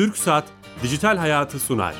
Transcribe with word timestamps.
Türk 0.00 0.16
Saat 0.16 0.44
Dijital 0.82 1.16
Hayatı 1.16 1.58
sunar. 1.58 1.94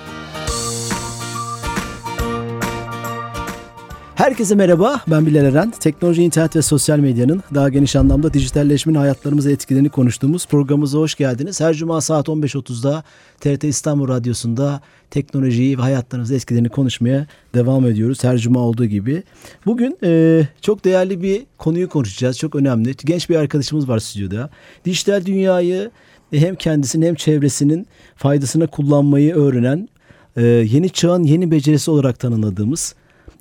Herkese 4.15 4.54
merhaba, 4.54 5.01
ben 5.07 5.27
Bilal 5.27 5.45
Eren. 5.45 5.71
Teknoloji, 5.71 6.23
internet 6.23 6.56
ve 6.56 6.63
sosyal 6.63 6.99
medyanın 6.99 7.42
daha 7.55 7.69
geniş 7.69 7.97
anlamda 7.97 8.35
dijitalleşmenin 8.35 8.99
hayatlarımıza 8.99 9.51
etkilerini 9.51 9.88
konuştuğumuz 9.88 10.47
programımıza 10.47 10.99
hoş 10.99 11.15
geldiniz. 11.15 11.60
Her 11.60 11.74
cuma 11.74 12.01
saat 12.01 12.28
15.30'da 12.28 13.05
TRT 13.41 13.65
İstanbul 13.65 14.09
Radyosu'nda 14.09 14.81
teknolojiyi 15.10 15.78
ve 15.78 15.82
hayatlarımıza 15.82 16.34
etkilerini 16.34 16.69
konuşmaya 16.69 17.27
devam 17.55 17.87
ediyoruz. 17.87 18.24
Her 18.24 18.38
cuma 18.38 18.60
olduğu 18.60 18.87
gibi. 18.87 19.23
Bugün 19.66 19.98
e, 20.05 20.42
çok 20.60 20.84
değerli 20.84 21.23
bir 21.23 21.42
konuyu 21.59 21.88
konuşacağız. 21.88 22.38
Çok 22.38 22.55
önemli. 22.55 22.95
Genç 23.05 23.30
bir 23.30 23.37
arkadaşımız 23.37 23.88
var 23.88 23.98
stüdyoda. 23.98 24.51
Dijital 24.84 25.27
dünyayı 25.27 25.91
hem 26.33 26.55
kendisinin 26.55 27.07
hem 27.07 27.15
çevresinin 27.15 27.87
faydasına 28.16 28.66
kullanmayı 28.66 29.34
öğrenen 29.34 29.89
e, 30.37 30.43
yeni 30.47 30.91
çağın 30.91 31.23
yeni 31.23 31.51
becerisi 31.51 31.91
olarak 31.91 32.19
tanımladığımız 32.19 32.95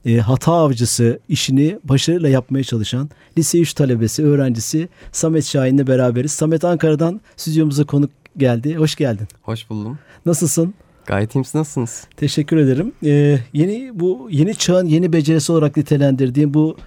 e, 0.06 0.18
hata 0.18 0.54
avcısı 0.54 1.20
işini 1.30 1.80
başarıyla 1.84 2.30
yapmaya 2.30 2.64
çalışan 2.64 3.10
lise 3.38 3.60
3 3.60 3.74
talebesi, 3.74 4.26
öğrencisi 4.26 4.90
Samet 5.12 5.46
Şahin'le 5.46 5.88
beraberiz. 5.88 6.32
Samet 6.32 6.66
Ankara'dan 6.66 7.22
stüdyomuza 7.38 7.84
konuk 7.84 8.12
geldi. 8.38 8.76
Hoş 8.76 8.96
geldin. 8.96 9.28
Hoş 9.42 9.70
buldum. 9.70 10.00
Nasılsın? 10.26 10.74
Gayet 11.06 11.36
iyiyim. 11.36 11.46
nasılsınız? 11.54 12.08
Teşekkür 12.18 12.58
ederim. 12.58 12.92
Ee, 13.06 13.40
yeni 13.54 13.92
bu 14.00 14.28
yeni 14.32 14.56
çağın 14.56 14.86
yeni 14.86 15.14
becerisi 15.14 15.52
olarak 15.52 15.78
nitelendirdiğim 15.78 16.54
bu 16.54 16.78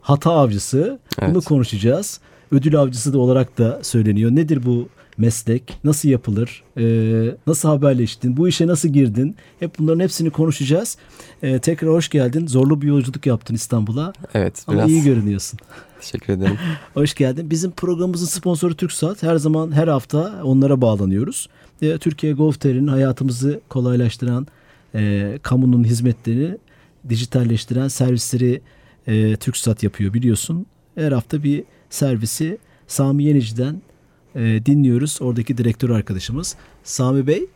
hata 0.00 0.32
avcısı. 0.32 0.98
Evet. 1.18 1.30
Bunu 1.30 1.42
konuşacağız. 1.42 2.20
Ödül 2.52 2.76
avcısı 2.76 3.12
da 3.12 3.18
olarak 3.18 3.58
da 3.58 3.78
söyleniyor. 3.82 4.30
Nedir 4.30 4.66
bu 4.66 4.88
meslek, 5.18 5.78
nasıl 5.84 6.08
yapılır, 6.08 6.64
e, 6.76 6.84
nasıl 7.46 7.68
haberleştin, 7.68 8.36
bu 8.36 8.48
işe 8.48 8.66
nasıl 8.66 8.88
girdin? 8.88 9.36
Hep 9.60 9.78
bunların 9.78 10.00
hepsini 10.00 10.30
konuşacağız. 10.30 10.96
E, 11.42 11.58
tekrar 11.58 11.90
hoş 11.90 12.08
geldin. 12.08 12.46
Zorlu 12.46 12.82
bir 12.82 12.86
yolculuk 12.86 13.26
yaptın 13.26 13.54
İstanbul'a. 13.54 14.12
Evet. 14.34 14.64
Ama 14.66 14.78
biraz... 14.78 14.90
iyi 14.90 15.02
görünüyorsun. 15.02 15.58
Teşekkür 16.00 16.32
ederim. 16.32 16.58
hoş 16.94 17.14
geldin. 17.14 17.50
Bizim 17.50 17.70
programımızın 17.70 18.26
sponsoru 18.26 18.76
TürkSat. 18.76 19.22
Her 19.22 19.36
zaman 19.36 19.72
her 19.72 19.88
hafta 19.88 20.40
onlara 20.44 20.80
bağlanıyoruz. 20.80 21.48
E, 21.82 21.98
Türkiye 21.98 22.32
Gov.tr'in 22.32 22.86
hayatımızı 22.86 23.60
kolaylaştıran 23.68 24.46
e, 24.94 25.38
kamunun 25.42 25.84
hizmetlerini 25.84 26.58
dijitalleştiren 27.08 27.88
servisleri 27.88 28.60
e, 29.06 29.36
TürkSat 29.36 29.82
yapıyor 29.82 30.14
biliyorsun. 30.14 30.66
Her 30.94 31.12
hafta 31.12 31.42
bir 31.42 31.64
servisi 31.90 32.58
Sami 32.86 33.24
Yenici'den 33.24 33.82
e, 34.34 34.66
dinliyoruz. 34.66 35.18
Oradaki 35.22 35.58
direktör 35.58 35.90
arkadaşımız 35.90 36.56
Sami 36.82 37.26
Bey. 37.26 37.46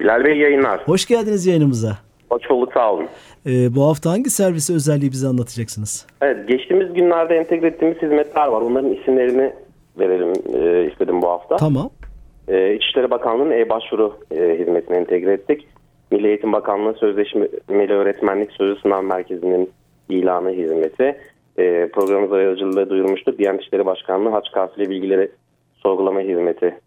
Bilal 0.00 0.24
Bey 0.24 0.38
yayınlar. 0.38 0.80
Hoş 0.86 1.06
geldiniz 1.06 1.46
yayınımıza. 1.46 1.98
Hoş 2.30 2.50
bulduk 2.50 2.72
sağ 2.74 2.92
olun. 2.92 3.08
E, 3.46 3.74
bu 3.74 3.84
hafta 3.84 4.10
hangi 4.10 4.30
servisi 4.30 4.74
özelliği 4.74 5.10
bize 5.10 5.28
anlatacaksınız? 5.28 6.06
Evet 6.22 6.48
geçtiğimiz 6.48 6.92
günlerde 6.94 7.36
entegre 7.36 7.66
ettiğimiz 7.66 8.02
hizmetler 8.02 8.46
var. 8.46 8.60
Onların 8.60 8.92
isimlerini 8.94 9.52
verelim 9.98 10.32
e, 10.54 10.90
istedim 10.92 11.22
bu 11.22 11.28
hafta. 11.28 11.56
Tamam. 11.56 11.90
E, 12.48 12.74
İçişleri 12.74 13.10
Bakanlığı'nın 13.10 13.50
e-başvuru 13.50 14.18
e, 14.30 14.58
hizmetini 14.58 14.96
entegre 14.96 15.32
ettik. 15.32 15.68
Milli 16.10 16.28
Eğitim 16.28 16.52
Bakanlığı 16.52 16.94
Sözleşmeli 16.94 17.92
Öğretmenlik 17.92 18.52
Sözlü 18.52 18.80
Sınav 18.80 19.02
Merkezi'nin 19.02 19.70
ilanı 20.08 20.50
hizmeti. 20.50 21.16
E, 21.58 21.88
programımız 21.88 22.32
aracılığıyla 22.32 22.90
duyurmuştuk. 22.90 23.38
Diyanet 23.38 23.62
İşleri 23.62 23.86
Başkanlığı 23.86 24.30
Haç 24.30 24.52
Kafile 24.52 24.90
bilgileri 24.90 25.30
sorgulama 25.82 26.20
hizmeti 26.20 26.78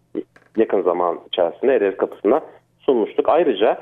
yakın 0.56 0.82
zaman 0.82 1.20
içerisinde 1.28 1.74
Ereğli 1.74 1.96
kapısına 1.96 2.40
sunmuştuk. 2.80 3.28
Ayrıca 3.28 3.78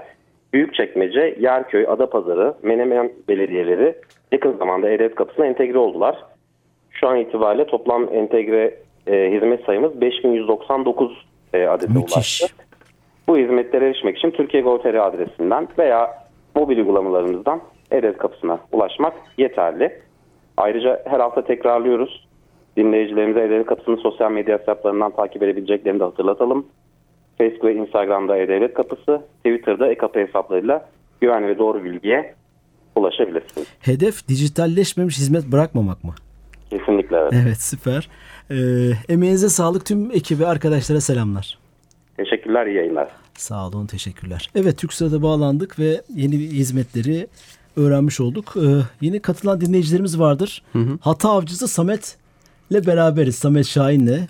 Büyükçekmece, 0.53 1.37
Yerköy, 1.41 1.87
Adapazarı, 1.89 2.55
Menemen 2.63 3.13
belediyeleri 3.29 3.95
yakın 4.33 4.57
zamanda 4.57 4.89
Ereğli 4.89 5.15
kapısına 5.15 5.47
entegre 5.47 5.79
oldular. 5.79 6.25
Şu 6.91 7.09
an 7.09 7.17
itibariyle 7.17 7.67
toplam 7.67 8.09
entegre 8.15 8.75
e, 9.07 9.31
hizmet 9.33 9.65
sayımız 9.65 10.01
5199 10.01 11.27
e, 11.55 11.67
adete 11.67 11.93
Müthiş. 11.93 12.17
ulaştı. 12.17 12.47
Bu 13.29 13.39
hizmetlere 13.39 13.87
erişmek 13.87 14.19
için 14.19 14.31
Türkiye 14.31 14.63
Gov.tr 14.63 14.95
adresinden 14.95 15.69
veya 15.79 16.11
mobil 16.55 16.79
uygulamalarımızdan 16.79 17.61
Ereğli 17.91 18.17
kapısına 18.17 18.61
ulaşmak 18.73 19.15
yeterli. 19.39 20.01
Ayrıca 20.57 21.03
her 21.07 21.21
hafta 21.21 21.45
tekrarlıyoruz 21.45 22.29
dinleyicilerimize 22.77 23.45
Edevi 23.45 23.65
Kapısı'nı 23.65 23.97
sosyal 23.97 24.33
medya 24.33 24.59
hesaplarından 24.59 25.17
takip 25.17 25.43
edebileceklerini 25.43 26.01
de 26.01 26.05
hatırlatalım. 26.05 26.67
Facebook 27.39 27.65
ve 27.65 27.75
Instagram'da 27.75 28.37
E-Devlet 28.37 28.75
Kapısı, 28.75 29.23
Twitter'da 29.37 29.89
e-kapı 29.89 30.21
hesaplarıyla 30.21 30.89
güvenli 31.21 31.49
ve 31.49 31.59
doğru 31.59 31.85
bilgiye 31.85 32.35
ulaşabilirsiniz. 32.97 33.67
Hedef 33.81 34.29
dijitalleşmemiş 34.29 35.19
hizmet 35.19 35.47
bırakmamak 35.47 36.05
mı? 36.05 36.15
Kesinlikle 36.71 37.17
evet. 37.17 37.33
Evet 37.43 37.61
süper. 37.61 38.09
Ee, 38.51 38.55
emeğinize 39.09 39.49
sağlık 39.49 39.87
tüm 39.87 40.11
ekibi 40.11 40.47
arkadaşlara 40.47 41.01
selamlar. 41.01 41.59
Teşekkürler 42.17 42.67
iyi 42.67 42.77
yayınlar. 42.77 43.09
Sağ 43.35 43.69
olun 43.69 43.87
teşekkürler. 43.87 44.51
Evet 44.55 44.79
TürkSat'a 44.79 45.23
bağlandık 45.23 45.79
ve 45.79 46.03
yeni 46.15 46.37
hizmetleri 46.37 47.27
öğrenmiş 47.77 48.21
olduk. 48.21 48.55
Ee, 48.57 48.61
yeni 49.01 49.21
katılan 49.21 49.61
dinleyicilerimiz 49.61 50.21
vardır. 50.21 50.63
Hı 50.73 50.79
hı. 50.79 50.99
Hata 51.01 51.31
avcısı 51.31 51.69
Samet 51.69 52.17
ile 52.73 52.87
beraberiz 52.87 53.37
Samet 53.37 53.67
Şahin'le. 53.67 54.29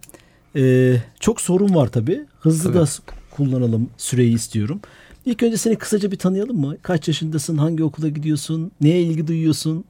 Ee, 0.56 0.96
çok 1.20 1.40
sorun 1.40 1.74
var 1.74 1.86
tabii. 1.86 2.24
Hızlı 2.40 2.72
tabii. 2.72 2.82
da 2.82 2.88
kullanalım 3.30 3.90
süreyi 3.96 4.34
istiyorum. 4.34 4.80
İlk 5.26 5.42
önce 5.42 5.56
seni 5.56 5.76
kısaca 5.76 6.10
bir 6.10 6.18
tanıyalım 6.18 6.60
mı? 6.60 6.76
Kaç 6.82 7.08
yaşındasın? 7.08 7.58
Hangi 7.58 7.84
okula 7.84 8.08
gidiyorsun? 8.08 8.72
Neye 8.80 9.02
ilgi 9.02 9.26
duyuyorsun? 9.26 9.84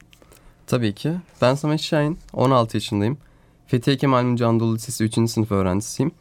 Tabii 0.66 0.94
ki. 0.94 1.12
Ben 1.42 1.54
Samet 1.54 1.80
Şahin. 1.80 2.18
16 2.32 2.76
yaşındayım. 2.76 3.18
Fethiye 3.66 3.96
Kemal 3.96 4.18
Anadolu 4.18 4.74
Lisesi 4.74 5.04
3. 5.04 5.30
sınıf 5.30 5.52
öğrencisiyim. 5.52 6.12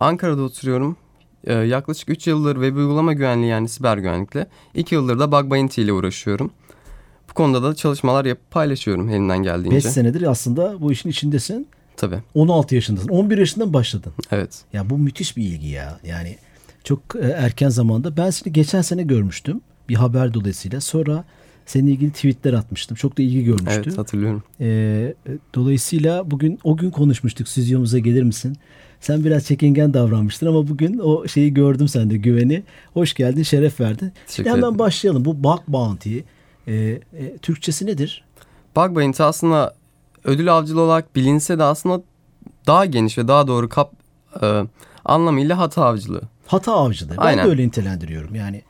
Ankara'da 0.00 0.42
oturuyorum. 0.42 0.96
Ee, 1.44 1.52
yaklaşık 1.54 2.08
3 2.08 2.26
yıldır 2.26 2.54
web 2.54 2.76
uygulama 2.76 3.12
güvenliği 3.12 3.50
yani 3.50 3.68
siber 3.68 3.98
güvenlikle. 3.98 4.46
2 4.74 4.94
yıldır 4.94 5.18
da 5.18 5.32
bug 5.32 5.50
bounty 5.50 5.82
ile 5.82 5.92
uğraşıyorum. 5.92 6.50
Bu 7.30 7.34
konuda 7.34 7.62
da 7.62 7.74
çalışmalar 7.74 8.24
yapıp 8.24 8.50
paylaşıyorum 8.50 9.08
elimden 9.08 9.42
geldiğince. 9.42 9.76
5 9.76 9.84
senedir 9.84 10.22
aslında 10.22 10.80
bu 10.80 10.92
işin 10.92 11.10
içindesin. 11.10 11.66
Tabii. 11.96 12.18
16 12.34 12.74
yaşındasın. 12.74 13.08
11 13.08 13.38
yaşından 13.38 13.72
başladın. 13.72 14.12
Evet. 14.30 14.64
Ya 14.72 14.90
bu 14.90 14.98
müthiş 14.98 15.36
bir 15.36 15.42
ilgi 15.42 15.68
ya. 15.68 15.98
Yani 16.06 16.36
çok 16.84 17.00
e, 17.22 17.26
erken 17.26 17.68
zamanda. 17.68 18.16
Ben 18.16 18.30
seni 18.30 18.52
geçen 18.52 18.82
sene 18.82 19.02
görmüştüm. 19.02 19.60
Bir 19.88 19.94
haber 19.94 20.34
dolayısıyla. 20.34 20.80
Sonra 20.80 21.24
seninle 21.66 21.90
ilgili 21.90 22.12
tweetler 22.12 22.52
atmıştım. 22.52 22.96
Çok 22.96 23.18
da 23.18 23.22
ilgi 23.22 23.44
görmüştü. 23.44 23.82
Evet 23.84 23.98
hatırlıyorum. 23.98 24.42
Ee, 24.60 25.14
dolayısıyla 25.54 26.30
bugün 26.30 26.58
o 26.64 26.76
gün 26.76 26.90
konuşmuştuk. 26.90 27.48
Stüdyomuza 27.48 27.98
gelir 27.98 28.22
misin? 28.22 28.56
Sen 29.00 29.24
biraz 29.24 29.46
çekingen 29.46 29.94
davranmıştın 29.94 30.46
ama 30.46 30.68
bugün 30.68 30.98
o 30.98 31.28
şeyi 31.28 31.54
gördüm 31.54 31.88
sende 31.88 32.16
güveni. 32.16 32.62
Hoş 32.94 33.14
geldin, 33.14 33.42
şeref 33.42 33.80
verdin. 33.80 34.12
Şimdi 34.28 34.50
hemen 34.50 34.78
başlayalım. 34.78 35.24
Bu 35.24 35.44
bug 35.44 35.60
bounty 35.68 36.18
e, 36.66 36.72
e, 36.72 37.38
Türkçesi 37.42 37.86
nedir? 37.86 38.24
Bug 38.76 38.96
bounty 38.96 39.22
aslında 39.22 39.74
ödül 40.24 40.56
avcılığı 40.56 40.80
olarak 40.80 41.16
bilinse 41.16 41.58
de 41.58 41.62
aslında 41.62 42.02
daha 42.66 42.86
geniş 42.86 43.18
ve 43.18 43.28
daha 43.28 43.46
doğru 43.46 43.68
kap 43.68 43.92
e, 44.42 44.62
anlamıyla 45.04 45.58
hata 45.58 45.84
avcılığı. 45.84 46.22
Hata 46.46 46.72
avcılığı. 46.72 47.16
Ben 47.16 47.22
Aynen. 47.22 47.46
de 47.46 47.50
öyle 47.50 47.66
nitelendiriyorum. 47.66 48.34
Yani 48.34 48.62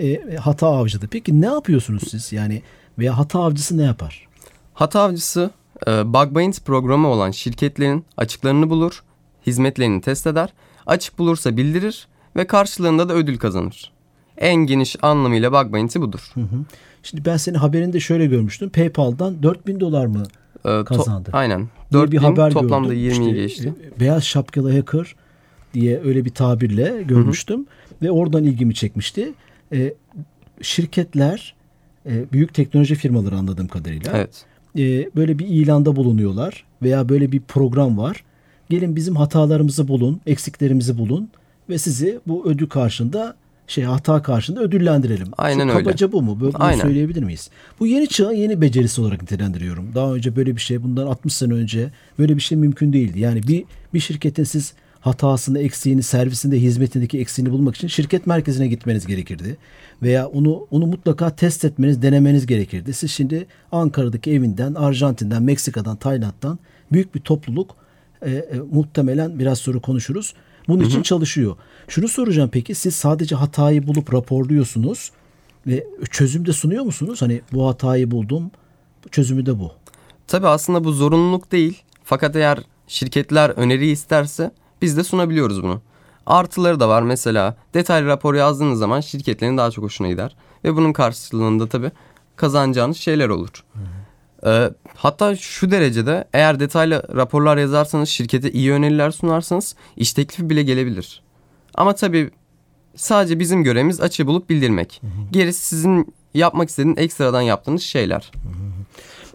e, 0.00 0.36
hata 0.36 0.66
avcılığı. 0.66 1.08
Peki 1.08 1.40
ne 1.40 1.46
yapıyorsunuz 1.46 2.02
siz? 2.10 2.32
Yani 2.32 2.62
veya 2.98 3.18
hata 3.18 3.40
avcısı 3.40 3.78
ne 3.78 3.82
yapar? 3.82 4.28
Hata 4.74 5.00
avcısı 5.00 5.50
e, 5.86 6.12
bug 6.12 6.34
bounty 6.34 6.60
programı 6.60 7.08
olan 7.08 7.30
şirketlerin 7.30 8.04
açıklarını 8.16 8.70
bulur, 8.70 9.02
hizmetlerini 9.46 10.00
test 10.00 10.26
eder, 10.26 10.52
açık 10.86 11.18
bulursa 11.18 11.56
bildirir 11.56 12.08
ve 12.36 12.46
karşılığında 12.46 13.08
da 13.08 13.14
ödül 13.14 13.38
kazanır. 13.38 13.92
En 14.36 14.54
geniş 14.54 14.96
anlamıyla 15.02 15.52
bug 15.52 15.72
bounty 15.72 15.98
budur. 15.98 16.30
Hı 16.34 16.40
hı. 16.40 16.64
Şimdi 17.02 17.24
ben 17.24 17.36
senin 17.36 17.58
haberinde 17.58 18.00
şöyle 18.00 18.26
görmüştüm. 18.26 18.70
PayPal'dan 18.70 19.42
4000 19.42 19.80
dolar 19.80 20.06
mı 20.06 20.22
ee, 20.64 20.84
kazandı? 20.84 21.30
Aynen. 21.32 21.68
4000 21.92 22.12
bir 22.12 22.24
haber 22.24 22.50
toplamda 22.50 22.94
20'yi 22.94 23.10
işte, 23.10 23.30
geçti. 23.30 23.74
E, 23.96 24.00
beyaz 24.00 24.24
şapkalı 24.24 24.76
hacker 24.76 25.14
diye 25.74 26.00
öyle 26.04 26.24
bir 26.24 26.30
tabirle 26.30 27.02
görmüştüm. 27.02 27.56
Hı 27.58 27.62
hı. 27.62 27.66
Ve 28.02 28.10
oradan 28.10 28.44
ilgimi 28.44 28.74
çekmişti. 28.74 29.32
E, 29.72 29.94
şirketler, 30.62 31.54
e, 32.06 32.32
büyük 32.32 32.54
teknoloji 32.54 32.94
firmaları 32.94 33.36
anladığım 33.36 33.68
kadarıyla. 33.68 34.12
Evet. 34.14 34.44
E, 34.78 35.10
böyle 35.16 35.38
bir 35.38 35.46
ilanda 35.46 35.96
bulunuyorlar 35.96 36.64
veya 36.82 37.08
böyle 37.08 37.32
bir 37.32 37.40
program 37.40 37.98
var. 37.98 38.24
Gelin 38.70 38.96
bizim 38.96 39.16
hatalarımızı 39.16 39.88
bulun, 39.88 40.20
eksiklerimizi 40.26 40.98
bulun 40.98 41.30
ve 41.68 41.78
sizi 41.78 42.20
bu 42.26 42.46
ödül 42.46 42.66
karşında 42.66 43.36
şey 43.68 43.84
hata 43.84 44.22
karşında 44.22 44.60
ödüllendirelim. 44.60 45.28
Aynen 45.38 45.66
Çok 45.66 45.76
öyle. 45.76 45.84
Kabaca 45.84 46.12
bu 46.12 46.22
mu? 46.22 46.40
Böyle 46.40 46.56
Aynen. 46.56 46.80
söyleyebilir 46.80 47.22
miyiz? 47.22 47.50
Bu 47.80 47.86
yeni 47.86 48.08
çağın 48.08 48.32
yeni 48.32 48.60
becerisi 48.60 49.00
olarak 49.00 49.22
nitelendiriyorum. 49.22 49.94
Daha 49.94 50.14
önce 50.14 50.36
böyle 50.36 50.56
bir 50.56 50.60
şey 50.60 50.82
bundan 50.82 51.06
60 51.06 51.34
sene 51.34 51.52
önce 51.52 51.90
böyle 52.18 52.36
bir 52.36 52.42
şey 52.42 52.58
mümkün 52.58 52.92
değildi. 52.92 53.20
Yani 53.20 53.42
bir 53.42 53.64
bir 53.94 54.00
şirketin 54.00 54.44
siz 54.44 54.74
hatasını, 55.00 55.58
eksiğini, 55.58 56.02
servisinde, 56.02 56.60
hizmetindeki 56.60 57.20
eksiğini 57.20 57.52
bulmak 57.52 57.76
için 57.76 57.88
şirket 57.88 58.26
merkezine 58.26 58.68
gitmeniz 58.68 59.06
gerekirdi. 59.06 59.56
Veya 60.02 60.26
onu 60.26 60.66
onu 60.70 60.86
mutlaka 60.86 61.30
test 61.30 61.64
etmeniz, 61.64 62.02
denemeniz 62.02 62.46
gerekirdi. 62.46 62.94
Siz 62.94 63.10
şimdi 63.10 63.46
Ankara'daki 63.72 64.32
evinden, 64.32 64.74
Arjantin'den, 64.74 65.42
Meksika'dan, 65.42 65.96
Tayland'dan 65.96 66.58
büyük 66.92 67.14
bir 67.14 67.20
topluluk 67.20 67.76
e, 68.22 68.30
e, 68.30 68.58
muhtemelen 68.72 69.38
biraz 69.38 69.58
sonra 69.58 69.78
konuşuruz. 69.78 70.34
Bunun 70.68 70.84
için 70.84 71.02
çalışıyor. 71.02 71.56
Şunu 71.88 72.08
soracağım 72.08 72.50
peki 72.52 72.74
siz 72.74 72.94
sadece 72.94 73.36
hatayı 73.36 73.86
bulup 73.86 74.14
raporluyorsunuz 74.14 75.10
ve 75.66 75.86
çözüm 76.10 76.46
de 76.46 76.52
sunuyor 76.52 76.84
musunuz? 76.84 77.22
Hani 77.22 77.40
bu 77.52 77.68
hatayı 77.68 78.10
buldum, 78.10 78.50
çözümü 79.10 79.46
de 79.46 79.58
bu. 79.58 79.72
Tabii 80.26 80.48
aslında 80.48 80.84
bu 80.84 80.92
zorunluluk 80.92 81.52
değil. 81.52 81.82
Fakat 82.04 82.36
eğer 82.36 82.58
şirketler 82.86 83.50
öneri 83.50 83.90
isterse 83.90 84.50
biz 84.82 84.96
de 84.96 85.04
sunabiliyoruz 85.04 85.62
bunu. 85.62 85.80
Artıları 86.26 86.80
da 86.80 86.88
var 86.88 87.02
mesela 87.02 87.56
detaylı 87.74 88.06
rapor 88.06 88.34
yazdığınız 88.34 88.78
zaman 88.78 89.00
şirketlerin 89.00 89.58
daha 89.58 89.70
çok 89.70 89.84
hoşuna 89.84 90.08
gider. 90.08 90.36
Ve 90.64 90.76
bunun 90.76 90.92
karşılığında 90.92 91.68
tabii 91.68 91.90
kazanacağınız 92.36 92.96
şeyler 92.96 93.28
olur. 93.28 93.64
Ee, 94.46 94.70
hatta 94.94 95.36
şu 95.36 95.70
derecede 95.70 96.24
eğer 96.32 96.60
detaylı 96.60 97.16
raporlar 97.16 97.56
yazarsanız 97.56 98.08
şirkete 98.08 98.52
iyi 98.52 98.72
öneriler 98.72 99.10
sunarsanız 99.10 99.74
iş 99.96 100.12
teklifi 100.12 100.50
bile 100.50 100.62
gelebilir. 100.62 101.22
Ama 101.74 101.94
tabii 101.94 102.30
sadece 102.96 103.38
bizim 103.38 103.62
görevimiz 103.64 104.00
açığı 104.00 104.26
bulup 104.26 104.50
bildirmek. 104.50 105.02
Gerisi 105.32 105.64
sizin 105.64 106.14
yapmak 106.34 106.68
istediğiniz 106.68 106.98
ekstradan 106.98 107.42
yaptığınız 107.42 107.82
şeyler. 107.82 108.30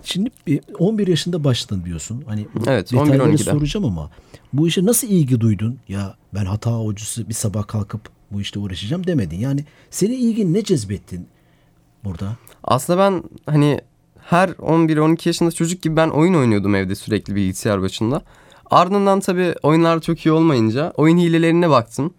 Şimdi 0.03 0.29
bir 0.47 0.61
11 0.79 1.07
yaşında 1.07 1.43
başladın 1.43 1.85
diyorsun. 1.85 2.23
Hani 2.27 2.47
Evet, 2.67 2.91
detayları 2.91 3.23
11-12'de. 3.23 3.37
soracağım 3.37 3.85
ama 3.85 4.09
bu 4.53 4.67
işe 4.67 4.85
nasıl 4.85 5.07
ilgi 5.07 5.41
duydun? 5.41 5.79
Ya 5.87 6.15
ben 6.33 6.45
hata 6.45 6.71
avcısı 6.71 7.29
bir 7.29 7.33
sabah 7.33 7.67
kalkıp 7.67 8.01
bu 8.31 8.41
işte 8.41 8.59
uğraşacağım 8.59 9.07
demedin. 9.07 9.37
Yani 9.39 9.65
senin 9.89 10.13
ilgin 10.13 10.53
ne 10.53 10.63
cezbettin 10.63 11.27
burada? 12.03 12.37
Aslında 12.63 12.99
ben 12.99 13.23
hani 13.45 13.81
her 14.29 14.49
11-12 14.49 15.29
yaşında 15.29 15.51
çocuk 15.51 15.81
gibi 15.81 15.95
ben 15.95 16.09
oyun 16.09 16.33
oynuyordum 16.33 16.75
evde 16.75 16.95
sürekli 16.95 17.35
bilgisayar 17.35 17.81
başında. 17.81 18.21
Ardından 18.71 19.19
tabii 19.19 19.55
oyunlar 19.63 19.99
çok 20.01 20.25
iyi 20.25 20.31
olmayınca 20.31 20.93
oyun 20.97 21.17
hilelerine 21.17 21.69
baktım. 21.69 22.13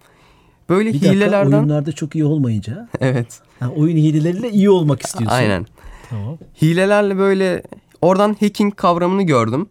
Böyle 0.69 0.89
Bir 0.89 0.93
dakika 0.93 1.11
hilelerden 1.11 1.57
oyunlarda 1.57 1.91
çok 1.91 2.15
iyi 2.15 2.25
olmayınca 2.25 2.89
evet 2.99 3.39
ha, 3.59 3.69
oyun 3.75 3.97
hileleriyle 3.97 4.49
iyi 4.51 4.69
olmak 4.69 5.01
istiyorsun. 5.01 5.37
aynen. 5.37 5.65
Tamam. 6.09 6.37
Hilelerle 6.61 7.17
böyle 7.17 7.63
oradan 8.01 8.35
hacking 8.39 8.75
kavramını 8.75 9.23
gördüm. 9.23 9.69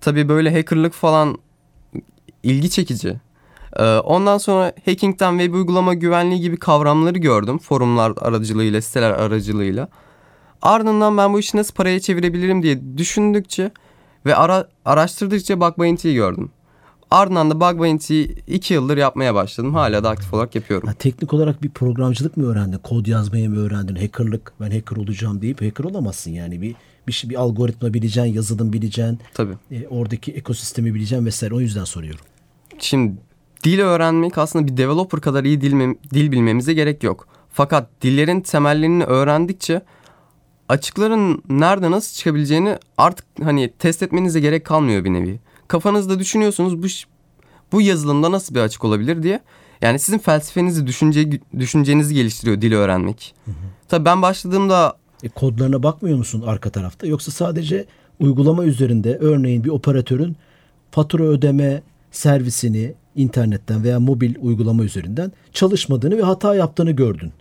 Tabii 0.00 0.28
böyle 0.28 0.52
hackerlık 0.52 0.92
falan 0.92 1.38
ilgi 2.42 2.70
çekici. 2.70 3.16
Ee, 3.76 3.82
Ondan 3.84 4.38
sonra 4.38 4.72
hackingten 4.84 5.38
web 5.38 5.54
uygulama 5.54 5.94
güvenliği 5.94 6.40
gibi 6.40 6.56
kavramları 6.56 7.18
gördüm. 7.18 7.58
Forumlar 7.58 8.12
aracılığıyla, 8.20 8.80
siteler 8.80 9.10
aracılığıyla. 9.10 9.88
Ardından 10.62 11.16
ben 11.16 11.32
bu 11.32 11.40
işi 11.40 11.56
nasıl 11.56 11.74
paraya 11.74 12.00
çevirebilirim 12.00 12.62
diye 12.62 12.98
düşündükçe 12.98 13.70
ve 14.26 14.36
ara, 14.36 14.68
araştırdıkça 14.84 15.60
Bug 15.60 15.78
Bounty'yi 15.78 16.14
gördüm. 16.14 16.50
Ardından 17.10 17.50
da 17.50 17.60
Bug 17.60 17.78
Bounty'yi 17.78 18.36
iki 18.46 18.74
yıldır 18.74 18.96
yapmaya 18.96 19.34
başladım. 19.34 19.74
Hala 19.74 20.04
da 20.04 20.10
aktif 20.10 20.34
olarak 20.34 20.54
yapıyorum. 20.54 20.88
Ha, 20.88 20.94
teknik 20.98 21.32
olarak 21.34 21.62
bir 21.62 21.68
programcılık 21.70 22.36
mı 22.36 22.46
öğrendin? 22.46 22.78
Kod 22.78 23.06
yazmayı 23.06 23.50
mı 23.50 23.58
öğrendin? 23.58 23.96
Hackerlık, 23.96 24.52
ben 24.60 24.70
hacker 24.70 24.96
olacağım 24.96 25.42
deyip 25.42 25.62
hacker 25.62 25.84
olamazsın 25.84 26.30
yani. 26.30 26.62
Bir 26.62 26.74
bir 27.06 27.12
şey 27.12 27.30
bir 27.30 27.34
algoritma 27.34 27.94
bileceksin, 27.94 28.32
yazılım 28.32 28.72
bileceksin. 28.72 29.18
Tabii. 29.34 29.54
e, 29.70 29.88
oradaki 29.88 30.32
ekosistemi 30.32 30.94
bileceksin 30.94 31.26
vesaire. 31.26 31.54
O 31.54 31.60
yüzden 31.60 31.84
soruyorum. 31.84 32.24
Şimdi 32.78 33.12
dil 33.64 33.78
öğrenmek 33.78 34.38
aslında 34.38 34.66
bir 34.66 34.76
developer 34.76 35.20
kadar 35.20 35.44
iyi 35.44 35.60
dil, 35.60 35.94
dil 36.14 36.32
bilmemize 36.32 36.74
gerek 36.74 37.02
yok. 37.02 37.28
Fakat 37.52 37.88
dillerin 38.02 38.40
temellerini 38.40 39.04
öğrendikçe 39.04 39.82
açıkların 40.68 41.42
nerede 41.48 41.90
nasıl 41.90 42.16
çıkabileceğini 42.16 42.78
artık 42.98 43.26
hani 43.42 43.72
test 43.78 44.02
etmenize 44.02 44.40
gerek 44.40 44.64
kalmıyor 44.64 45.04
bir 45.04 45.12
nevi. 45.12 45.40
Kafanızda 45.68 46.18
düşünüyorsunuz 46.18 46.82
bu 46.82 46.86
bu 47.72 47.80
yazılımda 47.80 48.32
nasıl 48.32 48.54
bir 48.54 48.60
açık 48.60 48.84
olabilir 48.84 49.22
diye. 49.22 49.40
Yani 49.80 49.98
sizin 49.98 50.18
felsefenizi, 50.18 50.86
düşünce, 50.86 51.40
düşüncenizi 51.58 52.14
geliştiriyor 52.14 52.60
dili 52.60 52.76
öğrenmek. 52.76 53.34
Tabii 53.88 54.04
ben 54.04 54.22
başladığımda 54.22 54.96
E, 55.22 55.28
kodlarına 55.28 55.82
bakmıyor 55.82 56.18
musun 56.18 56.42
arka 56.46 56.70
tarafta? 56.70 57.06
Yoksa 57.06 57.32
sadece 57.32 57.84
uygulama 58.20 58.64
üzerinde 58.64 59.16
örneğin 59.16 59.64
bir 59.64 59.68
operatörün 59.68 60.36
fatura 60.90 61.22
ödeme 61.22 61.82
servisini 62.10 62.94
internetten 63.16 63.84
veya 63.84 64.00
mobil 64.00 64.34
uygulama 64.40 64.84
üzerinden 64.84 65.32
çalışmadığını 65.52 66.18
ve 66.18 66.22
hata 66.22 66.54
yaptığını 66.54 66.90
gördün. 66.90 67.32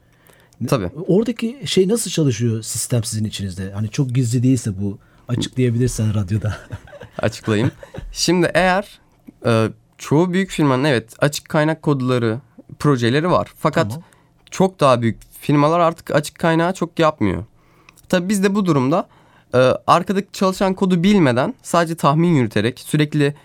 Tabii 0.68 0.90
Oradaki 1.08 1.60
şey 1.66 1.88
nasıl 1.88 2.12
çalışıyor 2.12 2.64
sistem 2.64 3.04
sizin 3.04 3.26
içinizde? 3.26 3.72
Hani 3.72 3.90
çok 3.90 4.10
gizli 4.10 4.44
değilse 4.44 4.82
bu 4.82 4.98
açıklayabilirsen 5.28 6.14
radyoda. 6.16 6.58
açıklayayım. 7.20 7.72
Şimdi 8.12 8.52
eğer 8.54 9.00
e, 9.46 9.70
çoğu 9.98 10.34
büyük 10.34 10.50
firmanın 10.50 10.84
evet 10.84 11.14
açık 11.20 11.50
kaynak 11.50 11.82
kodları, 11.82 12.40
projeleri 12.80 13.32
var. 13.32 13.48
Fakat 13.58 13.90
Tamam. 13.90 14.04
çok 14.52 14.80
daha 14.80 15.02
büyük 15.02 15.18
firmalar 15.42 15.80
artık 15.80 16.16
açık 16.16 16.40
kaynağı 16.40 16.74
çok 16.74 17.00
yapmıyor. 17.00 17.44
Tabii 18.10 18.30
biz 18.30 18.44
de 18.44 18.56
bu 18.56 18.66
durumda 18.66 19.08
e, 19.54 19.58
arkadaki 19.88 20.28
çalışan 20.34 20.74
kodu 20.74 21.04
bilmeden 21.04 21.54
sadece 21.64 21.96
tahmin 21.96 22.36
yürüterek 22.36 22.80
sürekli 22.80 23.36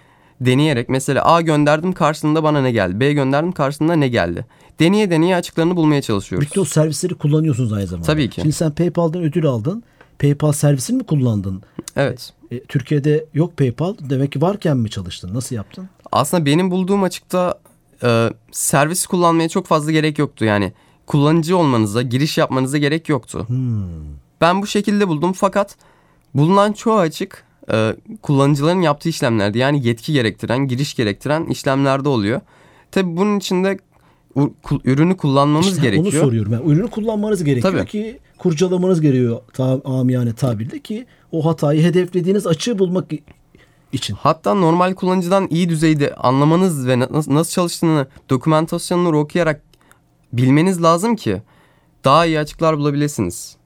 deneyerek 0.40 0.88
mesela 0.88 1.24
A 1.24 1.40
gönderdim 1.40 1.92
karşılığında 1.92 2.42
bana 2.42 2.60
ne 2.60 2.72
geldi? 2.72 3.00
B 3.00 3.12
gönderdim 3.12 3.52
karşılığında 3.52 3.96
ne 3.96 4.08
geldi? 4.08 4.46
Deneye 4.82 5.10
deneye 5.10 5.36
açıklarını 5.36 5.76
bulmaya 5.76 6.02
çalışıyoruz. 6.02 6.48
Bütün 6.48 6.60
o 6.60 6.64
servisleri 6.64 7.14
kullanıyorsunuz 7.14 7.72
aynı 7.72 7.86
zamanda. 7.86 8.06
Tabii 8.06 8.30
ki. 8.30 8.40
Şimdi 8.40 8.52
sen 8.52 8.70
PayPal'dan 8.70 9.22
ödül 9.22 9.46
aldın. 9.46 9.82
PayPal 10.18 10.52
servisini 10.52 10.96
mi 10.96 11.04
kullandın? 11.04 11.62
Evet. 11.96 12.32
E, 12.50 12.60
Türkiye'de 12.60 13.24
yok 13.34 13.56
PayPal. 13.56 13.94
Demek 14.00 14.32
ki 14.32 14.40
varken 14.42 14.76
mi 14.76 14.90
çalıştın? 14.90 15.34
Nasıl 15.34 15.56
yaptın? 15.56 15.88
Aslında 16.12 16.46
benim 16.46 16.70
bulduğum 16.70 17.02
açıkta 17.02 17.58
e, 18.04 18.28
servis 18.52 19.06
kullanmaya 19.06 19.48
çok 19.48 19.66
fazla 19.66 19.92
gerek 19.92 20.18
yoktu. 20.18 20.44
Yani 20.44 20.72
kullanıcı 21.06 21.56
olmanıza, 21.56 22.02
giriş 22.02 22.38
yapmanıza 22.38 22.78
gerek 22.78 23.08
yoktu. 23.08 23.46
Ben 24.40 24.62
bu 24.62 24.66
şekilde 24.66 25.08
buldum 25.08 25.32
fakat 25.32 25.76
bulunan 26.34 26.72
çoğu 26.72 26.98
açık 26.98 27.44
e, 27.72 27.96
kullanıcıların 28.22 28.80
yaptığı 28.80 29.08
işlemlerdi. 29.08 29.58
Yani 29.58 29.86
yetki 29.86 30.12
gerektiren, 30.12 30.68
giriş 30.68 30.94
gerektiren 30.94 31.44
işlemlerde 31.44 32.08
oluyor. 32.08 32.40
Tabi 32.90 33.16
bunun 33.16 33.38
için 33.38 33.64
de 33.64 33.70
u- 33.70 33.76
ku- 33.76 33.91
ürünü 34.84 35.16
kullanmamız 35.16 35.68
İşte 35.68 35.82
gerekiyor. 35.82 36.04
Onu 36.04 36.30
soruyorum. 36.30 36.52
Yani 36.52 36.72
ürünü 36.72 36.90
kullanmanız 36.90 37.44
gerekiyor 37.44 37.74
Tabii. 37.74 37.86
ki 37.86 38.18
kurcalamanız 38.38 39.00
gerekiyor 39.00 39.40
ta, 39.52 39.80
amiyane 39.84 40.32
tabirle 40.32 40.78
ki 40.78 41.06
o 41.32 41.46
hatayı 41.46 41.82
hedeflediğiniz 41.82 42.46
açığı 42.46 42.78
bulmak 42.78 43.10
için. 43.92 44.14
Hatta 44.14 44.54
normal 44.54 44.94
kullanıcıdan 44.94 45.48
iyi 45.50 45.68
düzeyde 45.68 46.14
anlamanız 46.14 46.86
ve 46.86 46.98
na- 46.98 47.08
nasıl, 47.10 47.34
nasıl 47.34 47.52
çalıştığını 47.52 48.06
dokümantasyonları 48.30 49.18
okuyarak 49.18 49.62
bilmeniz 50.32 50.82
lazım 50.82 51.16
ki 51.16 51.42
daha 52.04 52.26
iyi 52.26 52.38
açıklar 52.38 52.78
bulabilirsiniz. 52.78 53.56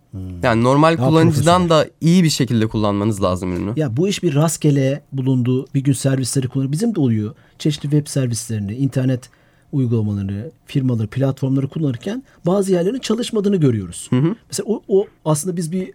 Yani 0.43 0.63
normal 0.63 0.99
Daha 0.99 1.09
kullanıcıdan 1.09 1.69
da 1.71 1.87
iyi 2.01 2.25
bir 2.25 2.31
şekilde 2.31 2.67
kullanmanız 2.67 3.23
lazım 3.23 3.53
ürünü. 3.53 3.73
Ya 3.77 3.97
bu 3.97 4.09
iş 4.09 4.23
bir 4.23 4.35
rastgele 4.35 5.03
bulundu. 5.13 5.67
Bir 5.75 5.81
gün 5.81 5.93
servisleri 5.93 6.49
kullanır. 6.49 6.73
Bizim 6.73 6.95
de 6.95 7.01
oluyor. 7.01 7.35
Çeşitli 7.59 7.83
web 7.91 8.07
servislerini, 8.07 8.75
internet 8.75 9.31
uygulamalarını, 9.73 10.51
firmaları, 10.67 11.07
platformları 11.07 11.69
kullanırken 11.69 12.23
bazı 12.47 12.73
yerlerin 12.73 12.99
çalışmadığını 12.99 13.57
görüyoruz. 13.57 14.09
Mesela 14.51 14.67
o, 14.67 14.83
o 14.89 15.07
aslında 15.25 15.57
biz 15.57 15.73
bir 15.73 15.93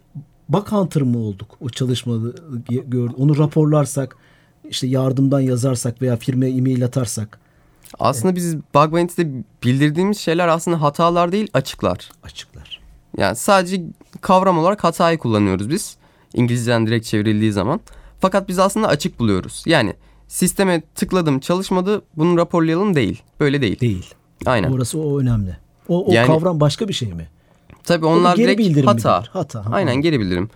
bug 0.50 0.68
hunter 0.68 1.04
mı 1.04 1.18
olduk? 1.18 1.58
O 1.62 1.70
çalışmadı 1.70 2.36
gördük. 2.70 3.20
Onu 3.20 3.38
raporlarsak, 3.38 4.18
işte 4.70 4.88
yardımdan 4.88 5.40
yazarsak 5.40 6.02
veya 6.02 6.18
firmaya 6.18 6.52
e-mail 6.52 6.86
atarsak 6.86 7.42
Aslında 8.00 8.36
biz 8.36 8.58
Bug 8.58 8.92
Bounty'de 8.92 9.44
bildirdiğimiz 9.64 10.18
şeyler 10.18 10.48
aslında 10.48 10.82
hatalar 10.82 11.32
değil 11.32 11.48
açıklar. 11.54 12.12
açıklar. 12.24 12.82
Yani 13.18 13.36
sadece 13.36 13.82
kavram 14.22 14.58
olarak 14.58 14.84
hatayı 14.84 15.18
kullanıyoruz 15.18 15.70
biz. 15.70 15.98
İngilizceden 16.34 16.88
direkt 16.88 17.06
çevrildiği 17.06 17.52
zaman. 17.52 17.80
Fakat 18.20 18.48
biz 18.48 18.60
aslında 18.60 18.88
açık 18.88 19.20
buluyoruz. 19.20 19.64
Yani 19.66 19.94
sisteme 20.32 20.82
tıkladım 20.96 21.40
çalışmadı 21.40 22.02
bunu 22.18 22.38
raporlayalım 22.38 22.96
değil. 22.96 23.24
Böyle 23.40 23.62
değil. 23.62 23.80
Değil. 23.80 24.14
Aynen. 24.46 24.72
Orası 24.72 25.00
o 25.00 25.20
önemli. 25.20 25.58
O, 25.88 26.08
o 26.10 26.14
Yani- 26.14 26.28
kavram 26.28 26.60
başka 26.60 26.88
bir 26.88 26.94
şey 26.94 27.14
mi? 27.14 27.28
Tabii 27.84 28.06
onlar 28.06 28.36
geri 28.36 28.58
direkt 28.58 28.88
hata. 28.88 29.18
midir? 29.20 29.30
Hata. 29.34 29.66
Ha, 29.66 29.70
Aynen 29.72 29.96
geri 29.96 30.20
bildirim. 30.20 30.50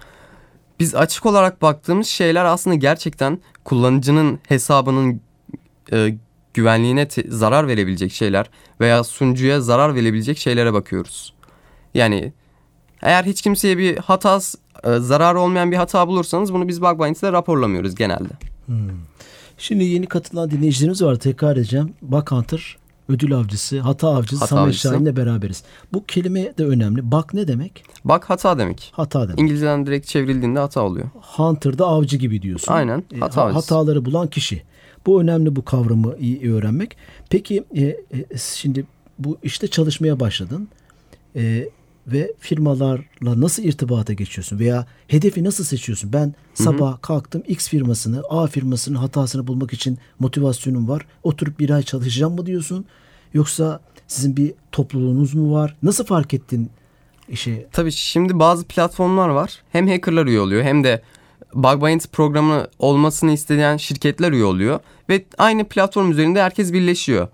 Biz 0.79 0.95
açık 0.95 1.25
olarak 1.25 1.61
baktığımız 1.61 2.07
şeyler 2.07 2.45
aslında 2.45 2.75
gerçekten 2.75 3.39
kullanıcının 3.63 4.39
hesabının 4.47 5.21
e, 5.93 6.15
güvenliğine 6.53 7.07
zarar 7.27 7.67
verebilecek 7.67 8.11
şeyler 8.11 8.49
veya 8.79 9.03
sunucuya 9.03 9.61
zarar 9.61 9.95
verebilecek 9.95 10.37
şeylere 10.37 10.73
bakıyoruz. 10.73 11.33
Yani 11.93 12.33
eğer 13.01 13.23
hiç 13.23 13.41
kimseye 13.41 13.77
bir 13.77 13.97
hata 13.97 14.39
zararı 14.99 15.39
olmayan 15.39 15.71
bir 15.71 15.77
hata 15.77 16.07
bulursanız 16.07 16.53
bunu 16.53 16.67
biz 16.67 16.81
Bug 16.81 16.99
Bounty'de 16.99 17.31
raporlamıyoruz 17.31 17.95
genelde. 17.95 18.33
Şimdi 19.57 19.83
yeni 19.83 20.05
katılan 20.05 20.51
dinleyicilerimiz 20.51 21.01
var. 21.01 21.15
Tekrar 21.15 21.57
edeceğim. 21.57 21.93
Bak 22.01 22.31
Hunter 22.31 22.77
ödül 23.09 23.33
avcısı, 23.35 23.79
hata 23.79 24.09
avcısı 24.09 24.35
Hata 24.39 24.55
Samet. 24.55 24.75
Şahin'le 24.75 25.15
beraberiz. 25.15 25.63
Bu 25.93 26.05
kelime 26.05 26.57
de 26.57 26.65
önemli. 26.65 27.11
Bak 27.11 27.33
ne 27.33 27.47
demek? 27.47 27.83
Bak 28.05 28.29
hata 28.29 28.57
demek. 28.59 28.91
Hata 28.95 29.23
demek. 29.27 29.39
İngilizceden 29.39 29.85
direkt 29.85 30.07
çevrildiğinde 30.07 30.59
hata 30.59 30.81
oluyor. 30.81 31.05
Hunter'da 31.21 31.85
avcı 31.87 32.17
gibi 32.17 32.41
diyorsun. 32.41 32.73
Aynen, 32.73 33.03
E, 33.15 33.17
hata 33.19 33.41
ha- 33.41 33.45
avcısı. 33.45 33.75
hataları 33.75 34.05
bulan 34.05 34.27
kişi. 34.27 34.63
Bu 35.05 35.21
önemli 35.21 35.55
bu 35.55 35.65
kavramı 35.65 36.15
iyi 36.19 36.53
öğrenmek. 36.53 36.97
Peki 37.29 37.63
e, 37.75 37.83
e, 37.83 37.97
şimdi 38.37 38.85
bu 39.19 39.37
işte 39.43 39.67
çalışmaya 39.67 40.19
başladın. 40.19 40.67
E, 41.35 41.69
ve 42.07 42.33
firmalarla 42.39 43.41
nasıl 43.41 43.63
irtibata 43.63 44.13
geçiyorsun 44.13 44.59
veya 44.59 44.85
hedefi 45.07 45.43
nasıl 45.43 45.63
seçiyorsun? 45.63 46.13
Ben 46.13 46.33
sabah 46.53 47.01
kalktım 47.01 47.43
X 47.47 47.69
firmasını, 47.69 48.23
A 48.29 48.47
firmasının 48.47 48.95
hatasını 48.95 49.47
bulmak 49.47 49.73
için 49.73 49.97
motivasyonum 50.19 50.89
var. 50.89 51.05
Oturup 51.23 51.59
bir 51.59 51.69
ay 51.69 51.83
çalışacağım 51.83 52.35
mı 52.35 52.45
diyorsun? 52.45 52.85
Yoksa 53.33 53.79
sizin 54.07 54.37
bir 54.37 54.53
topluluğunuz 54.71 55.33
mu 55.33 55.53
var? 55.53 55.75
Nasıl 55.83 56.05
fark 56.05 56.33
ettin 56.33 56.69
işe? 57.29 57.67
Tabii 57.71 57.91
şimdi 57.91 58.39
bazı 58.39 58.65
platformlar 58.65 59.29
var. 59.29 59.61
Hem 59.71 59.87
hackerlar 59.87 60.25
üye 60.25 60.39
oluyor 60.39 60.63
hem 60.63 60.83
de 60.83 61.01
Bug 61.53 61.81
Bounty 61.81 62.07
programı 62.07 62.67
olmasını 62.79 63.31
isteyen 63.31 63.77
şirketler 63.77 64.31
üye 64.31 64.43
oluyor. 64.43 64.79
Ve 65.09 65.25
aynı 65.37 65.63
platform 65.63 66.11
üzerinde 66.11 66.41
herkes 66.41 66.73
birleşiyor. 66.73 67.27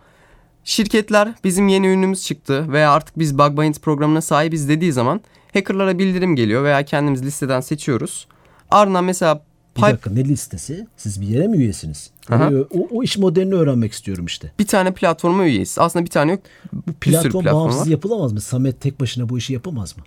Şirketler 0.64 1.34
bizim 1.44 1.68
yeni 1.68 1.88
ürünümüz 1.88 2.24
çıktı 2.24 2.66
veya 2.72 2.92
artık 2.92 3.20
biz 3.20 3.38
Bug 3.38 3.58
Bounty 3.58 3.80
programına 3.80 4.22
sahibiz 4.22 4.70
dediği 4.70 4.94
zaman 4.94 5.22
hackerlara 5.54 5.98
bildirim 6.00 6.36
geliyor 6.36 6.64
veya 6.64 6.86
kendimiz 6.86 7.26
listeden 7.26 7.62
seçiyoruz. 7.62 8.28
Ardından 8.72 9.04
mesela 9.04 9.36
Bir 9.36 9.82
Pipe 9.82 9.88
dakika 9.94 10.10
ne 10.12 10.24
listesi? 10.26 10.88
Siz 10.98 11.22
bir 11.22 11.28
yere 11.28 11.48
mi 11.48 11.58
üyesiniz? 11.58 12.12
Orayı- 12.32 12.68
O, 12.74 12.88
o 12.92 13.04
iş 13.04 13.18
modelini 13.18 13.56
öğrenmek 13.56 13.92
istiyorum 13.94 14.26
işte. 14.26 14.52
bir 14.60 14.68
tane 14.68 14.94
platforma 14.94 15.46
üyeyiz. 15.46 15.76
Aslında 15.80 16.06
bir 16.06 16.10
tane 16.10 16.32
yok. 16.32 16.40
Bu 16.74 16.82
Bir 16.88 16.94
platform 16.94 17.32
platform 17.32 17.56
bağımsız 17.62 17.82
var. 17.82 17.86
yapılamaz 17.86 18.34
mı? 18.34 18.42
Samet 18.42 18.82
tek 18.82 19.00
başına 19.00 19.30
bu 19.30 19.38
işi 19.38 19.54
yapamaz 19.54 19.98
mı? 19.98 20.04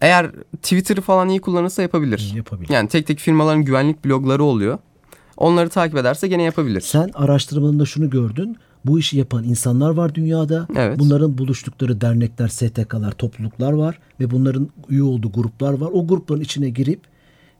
Eğer 0.00 0.30
Twitter'ı 0.62 1.00
falan 1.00 1.28
iyi 1.28 1.40
kullanırsa 1.40 1.82
yapabilir. 1.82 2.32
Yapabilir. 2.36 2.70
Yani 2.72 2.88
tek 2.88 3.06
tek 3.06 3.18
firmaların 3.18 3.64
güvenlik 3.64 4.04
blogları 4.04 4.44
oluyor. 4.44 4.78
Onları 5.36 5.68
takip 5.68 5.96
ederse 5.98 6.28
gene 6.28 6.42
yapabilir. 6.42 6.80
Sen 6.80 7.10
araştırmalarında 7.14 7.84
şunu 7.86 8.10
gördün. 8.10 8.56
Bu 8.84 8.98
işi 8.98 9.18
yapan 9.18 9.44
insanlar 9.44 9.90
var 9.90 10.14
dünyada. 10.14 10.66
Evet. 10.76 10.98
Bunların 10.98 11.38
buluştukları 11.38 12.00
dernekler, 12.00 12.48
STK'lar, 12.48 13.12
topluluklar 13.12 13.72
var 13.72 13.98
ve 14.20 14.30
bunların 14.30 14.68
üye 14.88 15.02
olduğu 15.02 15.32
gruplar 15.32 15.72
var. 15.72 15.90
O 15.92 16.06
grupların 16.06 16.40
içine 16.40 16.68
girip 16.70 17.00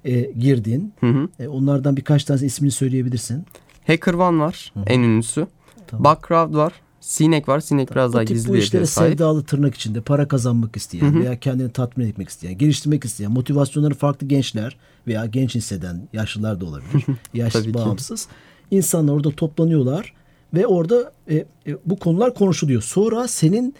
e, 0.05 0.21
girdin. 0.21 0.93
E, 1.39 1.49
onlardan 1.49 1.97
birkaç 1.97 2.25
tanesi 2.25 2.47
ismini 2.47 2.71
söyleyebilirsin. 2.71 3.47
HackerOne 3.87 4.39
var 4.39 4.73
en 4.87 5.01
ünlüsü. 5.01 5.47
Bugcraft 5.93 6.55
var. 6.55 6.73
Sinek 7.01 7.49
var. 7.49 7.61
Sinek 7.61 7.91
biraz 7.91 8.13
daha 8.13 8.25
tip 8.25 8.29
gizli 8.37 8.49
bu 8.49 8.55
bir 8.55 8.59
işlere 8.59 8.87
sahip. 8.87 9.11
sevdalı 9.11 9.45
tırnak 9.45 9.75
içinde 9.75 10.01
para 10.01 10.29
kazanmak 10.29 10.77
isteyen 10.77 11.21
veya 11.21 11.41
kendini 11.41 11.71
tatmin 11.71 12.07
etmek 12.09 12.29
isteyen, 12.29 12.59
geliştirmek 12.59 13.05
isteyen, 13.05 13.33
motivasyonları 13.33 13.95
farklı 13.95 14.27
gençler 14.29 14.77
veya 15.07 15.27
genç 15.27 15.55
hisseden 15.55 16.09
yaşlılar 16.13 16.61
da 16.61 16.67
olabilir. 16.67 17.05
Yaş 17.35 17.53
Tabii 17.53 17.65
ki. 17.65 17.75
bağımsız. 17.75 18.29
İnsanlar 18.71 19.13
orada 19.13 19.31
toplanıyorlar 19.31 20.13
ve 20.55 20.67
orada 20.67 21.13
e, 21.31 21.37
e, 21.37 21.47
bu 21.87 21.99
konular 21.99 22.35
konuşuluyor. 22.35 22.83
Sonra 22.83 23.29
senin 23.29 23.75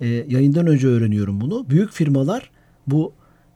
e, 0.00 0.06
yayından 0.06 0.66
önce 0.66 0.88
öğreniyorum 0.88 1.40
bunu. 1.40 1.70
Büyük 1.70 1.92
firmalar 1.92 2.50
bu 2.86 3.12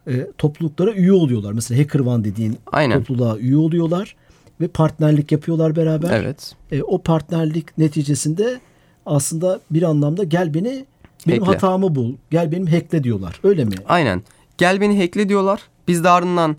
e, 0.06 0.26
topluluklara 0.38 0.92
üye 0.92 1.12
oluyorlar. 1.12 1.52
Mesela 1.52 1.80
HackerOne 1.80 2.25
dediğin 2.25 2.58
Aynen. 2.73 2.99
topluluğa 2.99 3.38
üye 3.38 3.56
oluyorlar 3.56 4.16
ve 4.61 4.68
partnerlik 4.68 5.32
yapıyorlar 5.32 5.76
beraber. 5.76 6.23
Evet. 6.23 6.54
E, 6.73 6.82
o 6.82 7.02
partnerlik 7.02 7.78
neticesinde 7.78 8.61
aslında 9.06 9.61
bir 9.70 9.82
anlamda 9.82 10.25
gel 10.25 10.54
beni 10.54 10.84
benim 11.26 11.42
Hackle. 11.42 11.54
hatamı 11.54 11.94
bul. 11.94 12.14
Gel 12.30 12.52
benim 12.52 12.66
hackle 12.66 13.04
diyorlar. 13.04 13.40
Öyle 13.42 13.64
mi? 13.64 13.75
Aynen. 13.88 14.23
Gel 14.58 14.80
beni 14.80 15.00
hackle 15.00 15.28
diyorlar. 15.28 15.61
Biz 15.88 16.04
de 16.04 16.08
ardından 16.08 16.56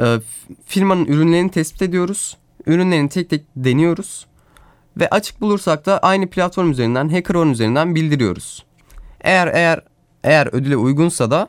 e, 0.00 0.16
firmanın 0.66 1.04
ürünlerini 1.04 1.50
tespit 1.50 1.82
ediyoruz. 1.82 2.36
Ürünlerini 2.66 3.08
tek 3.08 3.30
tek 3.30 3.44
deniyoruz. 3.56 4.26
Ve 5.00 5.10
açık 5.10 5.40
bulursak 5.40 5.86
da 5.86 5.98
aynı 5.98 6.30
platform 6.30 6.70
üzerinden 6.70 7.08
HackerOne 7.08 7.50
üzerinden 7.50 7.94
bildiriyoruz. 7.94 8.64
Eğer 9.20 9.46
eğer 9.46 9.80
eğer 10.24 10.48
ödüle 10.52 10.76
uygunsa 10.76 11.30
da 11.30 11.48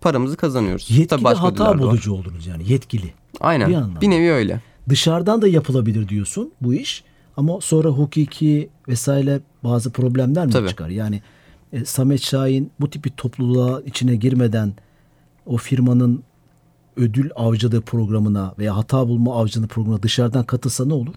paramızı 0.00 0.36
kazanıyoruz. 0.36 0.90
Yetkili 0.90 1.06
Tabii 1.08 1.24
başka 1.24 1.44
hata 1.44 1.78
bulucu 1.78 2.14
oldunuz 2.14 2.46
yani 2.46 2.72
yetkili. 2.72 3.14
Aynen. 3.40 3.94
Bir 3.94 4.00
Bir, 4.00 4.10
nevi 4.10 4.32
öyle. 4.32 4.60
Dışarıdan 4.88 5.42
da 5.42 5.48
yapılabilir 5.48 6.08
diyorsun 6.08 6.52
bu 6.60 6.74
iş. 6.74 7.04
Ama 7.36 7.60
sonra 7.60 7.88
hukuki 7.88 8.70
vesaire 8.88 9.40
bazı 9.64 9.92
problemler 9.92 10.46
mi 10.46 10.52
Tabii. 10.52 10.68
çıkar? 10.68 10.88
Yani 10.88 11.22
e, 11.72 11.84
Samet 11.84 12.22
Şahin 12.22 12.70
bu 12.80 12.90
tip 12.90 13.04
bir 13.04 13.10
topluluğa 13.10 13.80
içine 13.80 14.16
girmeden 14.16 14.74
o 15.46 15.56
firmanın 15.56 16.22
ödül 16.96 17.30
avcılığı 17.36 17.80
programına 17.80 18.54
veya 18.58 18.76
hata 18.76 19.08
bulma 19.08 19.40
avcılığı 19.40 19.68
programına 19.68 20.02
dışarıdan 20.02 20.44
katılsa 20.44 20.84
ne 20.86 20.94
olur? 20.94 21.14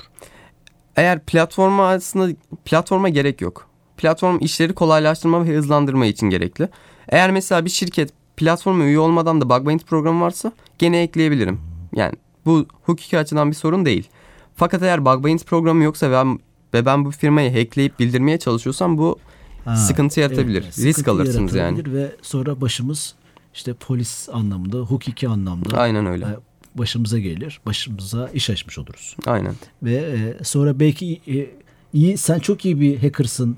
Eğer 0.95 1.19
platforma 1.19 1.87
aslında 1.87 2.35
platforma 2.65 3.09
gerek 3.09 3.41
yok. 3.41 3.67
Platform 3.97 4.37
işleri 4.39 4.73
kolaylaştırma 4.73 5.45
ve 5.45 5.55
hızlandırma 5.55 6.05
için 6.05 6.29
gerekli. 6.29 6.69
Eğer 7.09 7.31
mesela 7.31 7.65
bir 7.65 7.69
şirket 7.69 8.13
platforma 8.37 8.83
üye 8.83 8.99
olmadan 8.99 9.41
da 9.41 9.49
bug 9.49 9.65
bounty 9.65 9.85
programı 9.85 10.21
varsa 10.21 10.51
gene 10.77 11.01
ekleyebilirim. 11.01 11.61
Yani 11.95 12.13
bu 12.45 12.65
hukuki 12.83 13.17
açıdan 13.17 13.49
bir 13.49 13.55
sorun 13.55 13.85
değil. 13.85 14.09
Fakat 14.55 14.81
eğer 14.81 15.05
bug 15.05 15.23
bounty 15.23 15.43
programı 15.45 15.83
yoksa 15.83 16.09
ve 16.09 16.13
ben, 16.13 16.39
ve 16.73 16.85
ben 16.85 17.05
bu 17.05 17.11
firmayı 17.11 17.53
hackleyip 17.53 17.99
bildirmeye 17.99 18.39
çalışıyorsam 18.39 18.97
bu 18.97 19.19
Ha, 19.65 19.75
sıkıntı 19.75 20.19
yaratabilir. 20.19 20.61
evet, 20.63 20.79
Risk 20.79 20.99
sıkıntı 20.99 21.11
alırsınız 21.11 21.55
yani. 21.55 21.93
Ve 21.93 22.15
sonra 22.21 22.61
başımız 22.61 23.15
işte 23.53 23.73
polis 23.73 24.29
anlamında, 24.29 24.77
hukuki 24.77 25.27
anlamda 25.27 25.77
Aynen 25.77 26.05
öyle. 26.05 26.25
E, 26.75 26.77
başımıza 26.77 27.19
gelir. 27.19 27.59
Başımıza 27.65 28.29
iş 28.33 28.49
açmış 28.49 28.79
oluruz. 28.79 29.15
Aynen. 29.25 29.55
Ve 29.83 29.93
e, 29.93 30.43
sonra 30.43 30.79
belki 30.79 31.21
e, 31.27 31.47
iyi 31.93 32.17
sen 32.17 32.39
çok 32.39 32.65
iyi 32.65 32.79
bir 32.81 32.97
hackersın. 32.97 33.57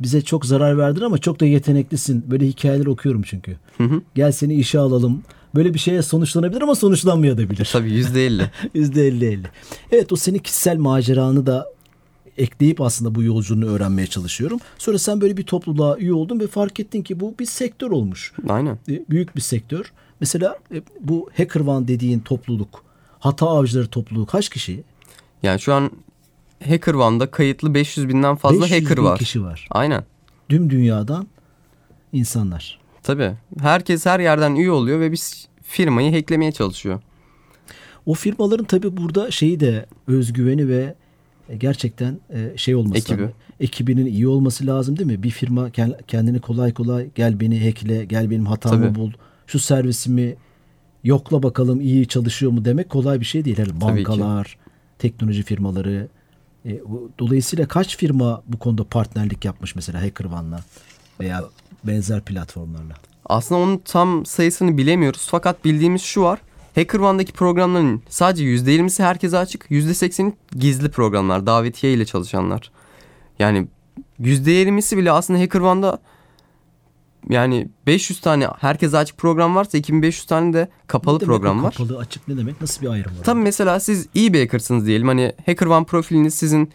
Bize 0.00 0.22
çok 0.22 0.46
zarar 0.46 0.78
verdin 0.78 1.00
ama 1.00 1.18
çok 1.18 1.40
da 1.40 1.44
yeteneklisin. 1.46 2.30
Böyle 2.30 2.46
hikayeler 2.46 2.86
okuyorum 2.86 3.22
çünkü. 3.22 3.56
Gel 4.14 4.32
seni 4.32 4.54
işe 4.54 4.78
alalım. 4.78 5.22
Böyle 5.54 5.74
bir 5.74 5.78
şeye 5.78 6.02
sonuçlanabilir 6.02 6.62
ama 6.62 6.74
sonuçlanmayabilir. 6.74 7.68
Tabii 7.72 7.90
%50. 7.90 8.46
%50-50. 8.74 9.38
Evet 9.92 10.12
o 10.12 10.16
senin 10.16 10.38
kişisel 10.38 10.76
maceranı 10.76 11.46
da 11.46 11.66
ekleyip 12.38 12.80
aslında 12.80 13.14
bu 13.14 13.22
yolculuğunu 13.22 13.66
öğrenmeye 13.66 14.06
çalışıyorum. 14.06 14.60
Sonra 14.78 14.98
sen 14.98 15.20
böyle 15.20 15.36
bir 15.36 15.42
topluluğa 15.42 15.98
üye 15.98 16.12
oldun 16.12 16.40
ve 16.40 16.46
fark 16.46 16.80
ettin 16.80 17.02
ki 17.02 17.20
bu 17.20 17.34
bir 17.40 17.46
sektör 17.46 17.90
olmuş. 17.90 18.32
Aynen. 18.48 18.78
E, 18.88 19.02
Büyük 19.10 19.36
bir 19.36 19.40
sektör. 19.40 19.92
Mesela 20.20 20.56
e, 20.74 20.82
bu 21.00 21.30
HackerOne 21.36 21.88
dediğin 21.88 22.20
topluluk, 22.20 22.84
hata 23.18 23.48
avcıları 23.48 23.86
topluluğu 23.88 24.26
kaç 24.26 24.48
kişi? 24.48 24.82
Yani 25.42 25.60
şu 25.60 25.74
an 25.74 25.90
HackerOne'da 26.68 27.30
kayıtlı 27.30 27.74
500 27.74 28.08
binden 28.08 28.36
fazla 28.36 28.60
500 28.62 28.82
hacker 28.84 28.96
bin 28.96 29.04
var. 29.04 29.18
kişi 29.18 29.42
var. 29.42 29.68
Aynen. 29.70 30.04
Tüm 30.48 30.70
dünyadan 30.70 31.26
insanlar. 32.12 32.78
Tabii. 33.02 33.32
Herkes 33.60 34.06
her 34.06 34.20
yerden 34.20 34.54
üye 34.54 34.70
oluyor 34.70 35.00
ve 35.00 35.12
biz 35.12 35.48
firmayı 35.62 36.12
hacklemeye 36.12 36.52
çalışıyor. 36.52 37.00
O 38.06 38.14
firmaların 38.14 38.64
tabii 38.64 38.96
burada 38.96 39.30
şeyi 39.30 39.60
de 39.60 39.86
özgüveni 40.06 40.68
ve 40.68 40.94
gerçekten 41.58 42.18
e, 42.30 42.56
şey 42.56 42.74
olması 42.74 42.98
Ekibi. 42.98 43.22
lazım. 43.22 43.34
Ekibinin 43.60 44.06
iyi 44.06 44.28
olması 44.28 44.66
lazım 44.66 44.98
değil 44.98 45.06
mi? 45.10 45.22
Bir 45.22 45.30
firma 45.30 45.68
ken- 45.68 45.96
kendini 46.08 46.40
kolay 46.40 46.74
kolay 46.74 47.08
gel 47.14 47.40
beni 47.40 47.64
hackle, 47.66 48.04
gel 48.04 48.30
benim 48.30 48.46
hatamı 48.46 48.82
Tabii. 48.84 48.94
bul, 48.94 49.12
şu 49.46 49.58
servisimi 49.58 50.36
yokla 51.04 51.42
bakalım 51.42 51.80
iyi 51.80 52.08
çalışıyor 52.08 52.52
mu 52.52 52.64
demek 52.64 52.90
kolay 52.90 53.20
bir 53.20 53.24
şey 53.24 53.44
değil. 53.44 53.56
Ki. 53.56 53.80
bankalar, 53.80 54.58
teknoloji 54.98 55.42
firmaları. 55.42 56.08
E, 56.66 56.80
dolayısıyla 57.18 57.68
kaç 57.68 57.96
firma 57.96 58.42
bu 58.46 58.58
konuda 58.58 58.84
partnerlik 58.84 59.44
yapmış 59.44 59.74
mesela 59.74 60.02
HackerOne'la 60.02 60.60
veya 61.20 61.44
benzer 61.84 62.20
platformlarla? 62.20 62.94
Aslında 63.24 63.60
onun 63.60 63.78
tam 63.78 64.26
sayısını 64.26 64.76
bilemiyoruz 64.78 65.28
fakat 65.30 65.64
bildiğimiz 65.64 66.02
şu 66.02 66.22
var. 66.22 66.40
HackerOne'daki 66.74 67.32
programların 67.32 68.02
sadece 68.08 68.44
%20'si 68.44 69.02
herkese 69.02 69.38
açık. 69.38 69.70
%80'i 69.70 70.34
gizli 70.58 70.90
programlar, 70.90 71.46
davetiye 71.46 71.92
ile 71.92 72.04
çalışanlar. 72.04 72.70
Yani 73.38 73.66
%20'si 74.20 74.96
bile 74.96 75.12
aslında 75.12 75.40
HackerOne'da 75.40 75.98
yani 77.30 77.68
500 77.86 78.20
tane 78.20 78.48
herkese 78.58 78.98
açık 78.98 79.18
program 79.18 79.54
varsa 79.54 79.78
2500 79.78 80.26
tane 80.26 80.52
de 80.52 80.68
kapalı 80.86 81.18
Ne 81.18 81.24
program 81.24 81.62
var. 81.62 81.74
Kapalı 81.74 81.98
açık 81.98 82.28
ne 82.28 82.36
demek? 82.36 82.60
Nasıl 82.60 82.82
bir 82.82 82.88
ayrım 82.88 83.18
var? 83.18 83.24
Tabii 83.24 83.40
mesela 83.40 83.80
siz 83.80 84.08
iyi 84.14 84.32
bir 84.32 84.40
hackersınız 84.40 84.86
diyelim. 84.86 85.08
Hani 85.08 85.32
HackerOne 85.46 85.84
profiliniz 85.84 86.34
sizin 86.34 86.70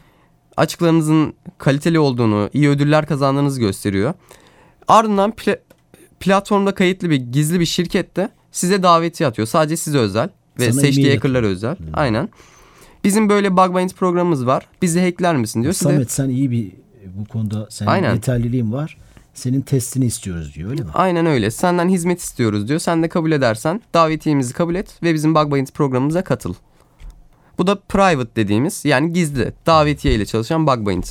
açıklarınızın 0.58 1.34
kaliteli 1.58 2.00
olduğunu, 2.00 2.50
iyi 2.54 2.70
ödüller 2.70 3.06
kazandığınızı 3.06 3.60
gösteriyor. 3.60 4.14
Ardından 4.88 5.32
pla- 5.32 5.60
platformda 6.20 6.74
kayıtlı 6.76 7.10
bir 7.10 7.16
gizli 7.16 7.60
bir 7.60 7.66
şirkette 7.66 8.30
size 8.52 8.84
davetiye 8.84 9.30
atıyor. 9.30 9.48
Sadece 9.48 9.78
size 9.78 9.98
özel 9.98 10.30
ve 10.60 10.72
Sana 10.72 10.82
seçtiği 10.82 11.14
hackerlara 11.14 11.46
özel. 11.46 11.76
Aynen. 11.94 12.30
Bizim 13.04 13.30
böyle 13.30 13.52
bug 13.58 13.74
bounty 13.74 13.96
programımız 13.96 14.46
var. 14.46 14.68
Bizi 14.82 15.02
hackler 15.02 15.36
misin 15.36 15.64
diyor. 15.64 15.74
Samet 15.74 16.12
sen 16.12 16.30
iyi 16.30 16.52
bir 16.52 16.72
bu 17.18 17.26
konuda 17.26 17.68
senin 17.70 17.90
Aynen. 17.90 18.72
var. 18.72 18.98
Senin 19.34 19.62
testini 19.62 20.06
istiyoruz 20.06 20.56
diyor 20.56 20.70
öyle 20.70 20.84
mi? 20.84 20.90
Aynen 20.94 21.26
öyle. 21.26 21.52
Senden 21.52 21.90
hizmet 21.90 22.20
istiyoruz 22.20 22.68
diyor. 22.68 22.80
Sen 22.80 23.04
de 23.04 23.10
kabul 23.10 23.32
edersen 23.32 23.82
davetiyemizi 23.94 24.54
kabul 24.54 24.76
et 24.76 25.04
ve 25.04 25.14
bizim 25.14 25.36
Bug 25.36 25.72
programımıza 25.74 26.24
katıl. 26.24 26.54
Bu 27.58 27.68
da 27.68 27.80
private 27.80 28.36
dediğimiz 28.36 28.86
yani 28.86 29.14
gizli 29.14 29.54
davetiye 29.66 30.14
ile 30.14 30.26
çalışan 30.26 30.68
Bug. 30.68 31.04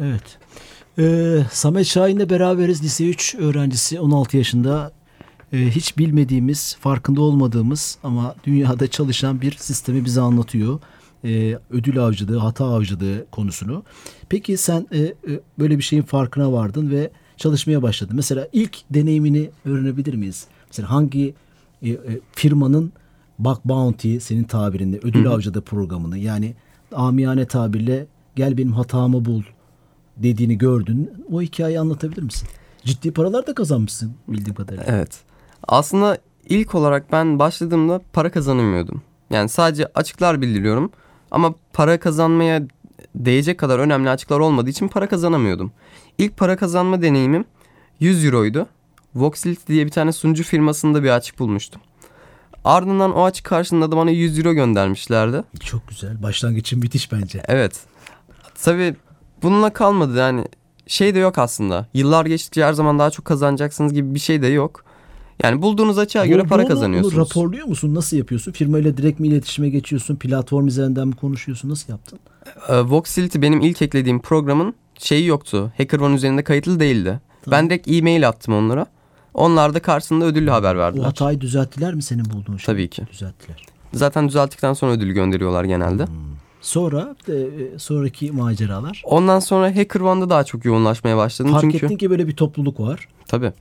Evet. 0.00 0.38
Ee, 0.98 1.44
Samet 1.52 1.86
Şahin'le 1.86 2.30
beraberiz. 2.30 2.82
Lise 2.82 3.08
3 3.08 3.34
öğrencisi 3.34 4.00
16 4.00 4.36
yaşında. 4.36 4.92
Ee, 5.52 5.58
hiç 5.58 5.98
bilmediğimiz, 5.98 6.76
farkında 6.80 7.20
olmadığımız 7.20 7.98
ama 8.02 8.34
dünyada 8.44 8.86
çalışan 8.86 9.40
bir 9.40 9.52
sistemi 9.52 10.04
bize 10.04 10.20
anlatıyor. 10.20 10.80
Ee, 11.24 11.58
ödül 11.70 11.98
avcılığı, 11.98 12.38
hata 12.38 12.64
avcılığı 12.64 13.26
konusunu. 13.30 13.82
Peki 14.28 14.56
sen 14.56 14.86
e, 14.92 14.98
e, 14.98 15.14
böyle 15.58 15.78
bir 15.78 15.82
şeyin 15.82 16.02
farkına 16.02 16.52
vardın 16.52 16.90
ve 16.90 17.10
çalışmaya 17.36 17.82
başladın. 17.82 18.16
Mesela 18.16 18.48
ilk 18.52 18.78
deneyimini 18.90 19.50
öğrenebilir 19.64 20.14
miyiz? 20.14 20.46
Mesela 20.68 20.90
hangi 20.90 21.34
e, 21.82 21.90
e, 21.90 21.98
firmanın 22.32 22.92
Bug 23.38 23.58
Bounty 23.64 24.18
senin 24.18 24.44
tabirinde 24.44 24.98
ödül 24.98 25.28
avcılığı 25.28 25.60
programını 25.60 26.18
yani 26.18 26.54
amiyane 26.92 27.46
tabirle 27.46 28.06
gel 28.36 28.58
benim 28.58 28.72
hatamı 28.72 29.24
bul 29.24 29.42
dediğini 30.16 30.58
gördün. 30.58 31.10
O 31.32 31.42
hikayeyi 31.42 31.80
anlatabilir 31.80 32.22
misin? 32.22 32.48
Ciddi 32.84 33.12
paralar 33.12 33.46
da 33.46 33.54
kazanmışsın 33.54 34.12
bildiğim 34.28 34.54
kadarıyla. 34.54 34.84
Evet. 34.86 35.20
Aslında 35.68 36.18
ilk 36.48 36.74
olarak 36.74 37.12
ben 37.12 37.38
başladığımda 37.38 38.00
para 38.12 38.30
kazanamıyordum. 38.30 39.02
Yani 39.30 39.48
sadece 39.48 39.86
açıklar 39.94 40.40
bildiriyorum 40.40 40.90
ama 41.30 41.54
para 41.72 42.00
kazanmaya 42.00 42.62
değecek 43.14 43.58
kadar 43.58 43.78
önemli 43.78 44.10
açıklar 44.10 44.38
olmadığı 44.38 44.70
için 44.70 44.88
para 44.88 45.08
kazanamıyordum. 45.08 45.72
İlk 46.18 46.36
para 46.36 46.56
kazanma 46.56 47.02
deneyimim 47.02 47.44
100 48.00 48.24
euroydu. 48.24 48.66
Voxlit 49.14 49.68
diye 49.68 49.86
bir 49.86 49.90
tane 49.90 50.12
sunucu 50.12 50.44
firmasında 50.44 51.02
bir 51.02 51.10
açık 51.10 51.38
bulmuştum. 51.38 51.80
Ardından 52.64 53.16
o 53.16 53.24
açık 53.24 53.46
karşılığında 53.46 53.92
da 53.92 53.96
bana 53.96 54.10
100 54.10 54.38
euro 54.38 54.54
göndermişlerdi. 54.54 55.44
Çok 55.60 55.88
güzel. 55.88 56.22
Başlangıçın 56.22 56.78
müthiş 56.78 57.12
bence. 57.12 57.42
Evet. 57.48 57.80
Tabii 58.62 58.96
bununla 59.42 59.72
kalmadı 59.72 60.18
yani 60.18 60.44
şey 60.86 61.14
de 61.14 61.18
yok 61.18 61.38
aslında. 61.38 61.86
Yıllar 61.94 62.26
geçtikçe 62.26 62.64
her 62.64 62.72
zaman 62.72 62.98
daha 62.98 63.10
çok 63.10 63.24
kazanacaksınız 63.24 63.92
gibi 63.92 64.14
bir 64.14 64.20
şey 64.20 64.42
de 64.42 64.46
yok. 64.46 64.83
Yani 65.42 65.62
bulduğunuz 65.62 65.98
açığa 65.98 66.26
göre 66.26 66.42
para 66.42 66.66
kazanıyorsunuz. 66.66 67.14
Bunu 67.16 67.24
raporluyor 67.24 67.66
musun? 67.66 67.94
Nasıl 67.94 68.16
yapıyorsun? 68.16 68.52
Firmayla 68.52 68.96
direkt 68.96 69.20
mi 69.20 69.28
iletişime 69.28 69.68
geçiyorsun? 69.68 70.16
Platform 70.16 70.66
üzerinden 70.66 71.08
mi 71.08 71.16
konuşuyorsun? 71.16 71.68
Nasıl 71.68 71.92
yaptın? 71.92 72.18
Ee, 72.68 72.80
Voxility 72.80 73.40
benim 73.40 73.60
ilk 73.60 73.82
eklediğim 73.82 74.20
programın 74.20 74.74
şeyi 74.98 75.26
yoktu. 75.26 75.72
HackerOne 75.76 76.14
üzerinde 76.14 76.44
kayıtlı 76.44 76.80
değildi. 76.80 77.20
Ben 77.50 77.66
direkt 77.70 77.88
e-mail 77.90 78.28
attım 78.28 78.54
onlara. 78.54 78.86
Onlar 79.34 79.74
da 79.74 79.82
karşısında 79.82 80.24
ödüllü 80.24 80.50
haber 80.50 80.74
O 80.74 80.78
verdiler. 80.78 81.04
hatayı 81.04 81.40
düzelttiler 81.40 81.94
mi 81.94 82.02
senin 82.02 82.24
bulduğun 82.24 82.56
şey? 82.56 82.66
Tabii 82.74 82.88
ki. 82.90 83.02
Düzelttiler. 83.12 83.66
Zaten 83.92 84.28
düzelttikten 84.28 84.72
sonra 84.72 84.92
ödülü 84.92 85.12
gönderiyorlar 85.12 85.64
genelde. 85.64 86.06
Sonra 86.60 87.16
e, 87.28 87.32
e, 87.32 87.78
sonraki 87.78 88.32
maceralar. 88.32 89.02
Ondan 89.04 89.40
sonra 89.40 89.76
HackerOne'da 89.76 90.30
daha 90.30 90.44
çok 90.44 90.64
yoğunlaşmaya 90.64 91.16
başladım. 91.16 91.52
Fark 91.52 91.62
çünkü 91.62 91.76
ettin 91.76 91.96
ki 91.96 92.10
böyle 92.10 92.28
bir 92.28 92.36
topluluk 92.36 92.80
var. 92.80 93.08
Tabii. 93.28 93.52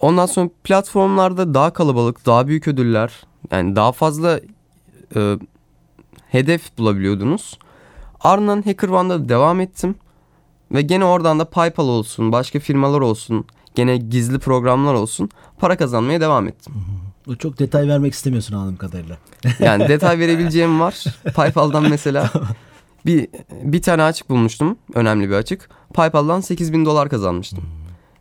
Ondan 0.00 0.26
sonra 0.26 0.50
platformlarda 0.64 1.54
daha 1.54 1.72
kalabalık, 1.72 2.26
daha 2.26 2.46
büyük 2.46 2.68
ödüller, 2.68 3.12
yani 3.50 3.76
daha 3.76 3.92
fazla 3.92 4.40
e, 5.16 5.38
hedef 6.28 6.78
bulabiliyordunuz. 6.78 7.58
Ardından 8.20 8.62
HackerOne'da 8.62 9.28
devam 9.28 9.60
ettim. 9.60 9.94
Ve 10.72 10.82
gene 10.82 11.04
oradan 11.04 11.38
da 11.38 11.44
PayPal 11.44 11.88
olsun, 11.88 12.32
başka 12.32 12.58
firmalar 12.58 13.00
olsun, 13.00 13.44
gene 13.74 13.96
gizli 13.96 14.38
programlar 14.38 14.94
olsun 14.94 15.30
para 15.58 15.76
kazanmaya 15.76 16.20
devam 16.20 16.48
ettim. 16.48 16.74
O 17.28 17.34
çok 17.34 17.58
detay 17.58 17.88
vermek 17.88 18.12
istemiyorsun 18.12 18.54
anladığım 18.54 18.76
kadarıyla. 18.76 19.18
Yani 19.60 19.88
detay 19.88 20.18
verebileceğim 20.18 20.80
var. 20.80 21.04
PayPal'dan 21.34 21.90
mesela 21.90 22.30
bir 23.06 23.28
bir 23.62 23.82
tane 23.82 24.02
açık 24.02 24.30
bulmuştum. 24.30 24.78
Önemli 24.94 25.28
bir 25.30 25.34
açık. 25.34 25.70
PayPal'dan 25.94 26.40
8000 26.40 26.84
dolar 26.84 27.08
kazanmıştım. 27.08 27.64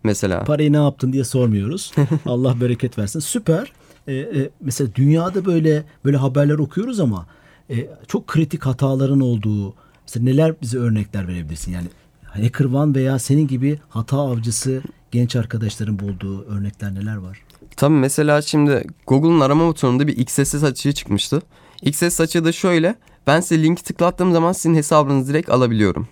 Mesela. 0.04 0.44
Parayı 0.44 0.74
ne 0.74 0.78
yaptın 0.78 1.14
diye 1.14 1.24
sormuyoruz. 1.24 1.92
Allah 2.26 2.62
bereket 2.62 2.98
versin. 2.98 3.20
Süper. 3.20 3.72
Ee, 4.08 4.14
e, 4.14 4.50
mesela 4.62 4.96
dünyada 4.96 5.46
böyle 5.46 5.84
böyle 6.06 6.18
haberler 6.18 6.58
okuyoruz 6.58 7.00
ama 7.00 7.28
e, 7.70 7.88
çok 8.08 8.28
kritik 8.28 8.66
hataların 8.66 9.20
olduğu 9.20 9.74
mesela 10.04 10.24
neler 10.24 10.62
bize 10.62 10.78
örnekler 10.78 11.28
verebilirsin? 11.28 11.72
Yani 11.72 11.88
Hacker 12.24 12.66
One 12.66 12.96
veya 12.96 13.20
senin 13.20 13.48
gibi 13.48 13.80
hata 13.90 14.18
avcısı 14.18 14.82
genç 15.12 15.36
arkadaşların 15.36 16.00
bulduğu 16.00 16.46
örnekler 16.46 16.96
neler 16.96 17.16
var? 17.16 17.44
Tabii 17.78 17.94
mesela 17.94 18.42
şimdi 18.42 18.88
Google'un 19.08 19.40
arama 19.40 19.66
motorunda 19.66 20.08
bir 20.08 20.18
XSS 20.18 20.64
açığı 20.64 20.94
çıkmıştı. 20.94 21.42
XSS 21.82 22.22
açığı 22.22 22.46
da 22.46 22.52
şöyle. 22.52 22.96
Ben 23.28 23.40
size 23.40 23.64
linki 23.64 23.84
tıklattığım 23.84 24.32
zaman 24.32 24.52
sizin 24.52 24.76
hesabınızı 24.76 25.30
direkt 25.30 25.50
alabiliyorum. 25.50 26.08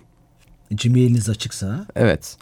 Gmail'iniz 0.70 1.28
açıksa. 1.28 1.86
Evet. 1.96 2.36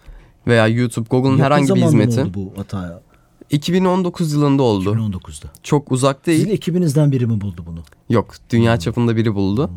Veya 0.47 0.69
YouTube, 0.69 1.09
Google'un 1.09 1.33
yakın 1.33 1.45
herhangi 1.45 1.75
bir 1.75 1.83
hizmeti. 1.83 2.21
oldu 2.21 2.31
bu 2.35 2.53
hata? 2.57 3.03
2019 3.51 4.33
yılında 4.33 4.63
oldu. 4.63 4.95
2019'da. 4.95 5.49
Çok 5.63 5.93
uzak 5.93 6.27
değil. 6.27 6.39
Sizin 6.41 6.53
ekibinizden 6.53 7.13
biri 7.13 7.27
mi 7.27 7.41
buldu 7.41 7.63
bunu? 7.67 7.81
Yok. 8.09 8.35
Dünya 8.51 8.79
çapında 8.79 9.17
biri 9.17 9.35
buldu. 9.35 9.71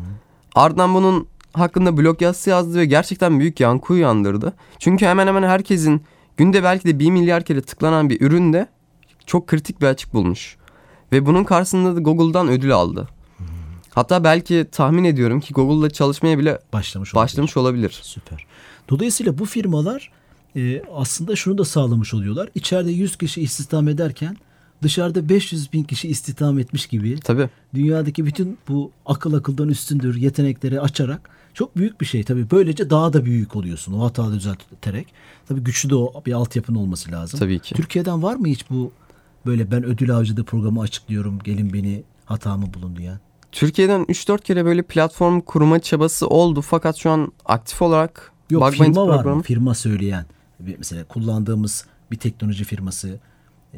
Ardından 0.54 0.94
bunun 0.94 1.26
hakkında 1.52 1.96
blog 1.96 2.22
yazısı 2.22 2.50
yazdı 2.50 2.78
ve 2.78 2.84
gerçekten 2.84 3.40
büyük 3.40 3.60
yankı 3.60 3.92
uyandırdı. 3.92 4.52
Çünkü 4.78 5.06
hemen 5.06 5.26
hemen 5.26 5.42
herkesin 5.42 6.02
günde 6.36 6.62
belki 6.62 6.84
de 6.88 6.98
1 6.98 7.10
milyar 7.10 7.44
kere 7.44 7.60
tıklanan 7.60 8.10
bir 8.10 8.20
üründe 8.20 8.66
çok 9.26 9.46
kritik 9.46 9.80
bir 9.80 9.86
açık 9.86 10.14
bulmuş. 10.14 10.56
Ve 11.12 11.26
bunun 11.26 11.44
karşısında 11.44 11.96
da 11.96 12.00
Google'dan 12.00 12.48
ödül 12.48 12.74
aldı. 12.74 13.08
Hatta 13.90 14.24
belki 14.24 14.66
tahmin 14.72 15.04
ediyorum 15.04 15.40
ki 15.40 15.54
Google'da 15.54 15.90
çalışmaya 15.90 16.38
bile 16.38 16.58
Başlamış 16.72 17.14
olabilir. 17.14 17.24
başlamış 17.24 17.56
olabilir. 17.56 17.98
Süper. 18.02 18.46
Dolayısıyla 18.88 19.38
bu 19.38 19.44
firmalar 19.44 20.10
e, 20.56 20.82
aslında 20.94 21.36
şunu 21.36 21.58
da 21.58 21.64
sağlamış 21.64 22.14
oluyorlar. 22.14 22.48
İçeride 22.54 22.90
100 22.90 23.16
kişi 23.16 23.42
istihdam 23.42 23.88
ederken 23.88 24.36
dışarıda 24.82 25.28
500 25.28 25.72
bin 25.72 25.82
kişi 25.82 26.08
istihdam 26.08 26.58
etmiş 26.58 26.86
gibi 26.86 27.20
Tabii. 27.20 27.48
dünyadaki 27.74 28.26
bütün 28.26 28.58
bu 28.68 28.90
akıl 29.06 29.34
akıldan 29.34 29.68
üstündür 29.68 30.16
yetenekleri 30.16 30.80
açarak 30.80 31.30
çok 31.54 31.76
büyük 31.76 32.00
bir 32.00 32.06
şey. 32.06 32.24
Tabii 32.24 32.50
böylece 32.50 32.90
daha 32.90 33.12
da 33.12 33.24
büyük 33.24 33.56
oluyorsun 33.56 33.92
o 33.92 34.04
hataları 34.04 34.34
düzelterek. 34.34 35.08
Tabii 35.48 35.60
güçlü 35.60 35.90
de 35.90 35.94
o 35.94 36.22
bir 36.26 36.32
altyapın 36.32 36.74
olması 36.74 37.12
lazım. 37.12 37.38
Tabii 37.38 37.58
ki. 37.58 37.74
Türkiye'den 37.74 38.22
var 38.22 38.36
mı 38.36 38.46
hiç 38.46 38.70
bu 38.70 38.92
böyle 39.46 39.70
ben 39.70 39.84
ödül 39.84 40.16
avcılığı 40.16 40.44
programı 40.44 40.80
açıklıyorum 40.80 41.38
gelin 41.38 41.72
beni 41.72 42.02
hatamı 42.24 42.74
bulun 42.74 42.96
diyen? 42.96 43.18
Türkiye'den 43.52 44.02
3-4 44.02 44.42
kere 44.42 44.64
böyle 44.64 44.82
platform 44.82 45.40
kurma 45.40 45.78
çabası 45.78 46.26
oldu 46.26 46.60
fakat 46.60 46.96
şu 46.96 47.10
an 47.10 47.32
aktif 47.44 47.82
olarak 47.82 48.32
Yok 48.50 48.62
Bug 48.62 48.74
firma 48.74 49.08
var 49.08 49.24
mı? 49.24 49.42
Firma 49.42 49.74
söyleyen. 49.74 50.26
Bir- 50.60 50.78
Mesela 50.78 51.04
kullandığımız 51.04 51.86
bir 52.10 52.16
teknoloji 52.16 52.64
firması 52.64 53.20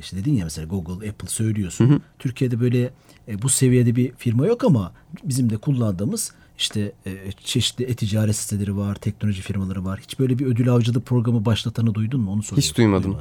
işte 0.01 0.16
dedin 0.16 0.35
ya 0.35 0.45
mesela 0.45 0.66
Google, 0.69 1.09
Apple 1.11 1.29
söylüyorsun. 1.29 2.03
Türkiye'de 2.19 2.61
böyle 2.61 2.90
e, 3.29 3.43
bu 3.43 3.49
seviyede 3.49 3.97
bir 3.97 4.12
firma 4.12 4.47
yok 4.47 4.64
ama 4.64 4.93
bizim 5.25 5.51
de 5.51 5.57
kullandığımız 5.57 6.33
işte 6.59 6.93
e, 7.07 7.33
çeşitli 7.45 7.85
e-ticaret 7.85 8.37
siteleri 8.37 8.77
var, 8.77 8.95
teknoloji 8.95 9.43
firmaları 9.43 9.85
var. 9.85 10.01
Hiç 10.03 10.19
böyle 10.19 10.38
bir 10.38 10.47
ödül 10.47 10.69
avcılık 10.73 11.07
programı 11.07 11.45
başlatanı 11.45 11.95
duydun 11.95 12.21
mu? 12.21 12.31
Onu 12.33 12.43
soruyorum. 12.43 12.75
duymadım. 12.77 13.16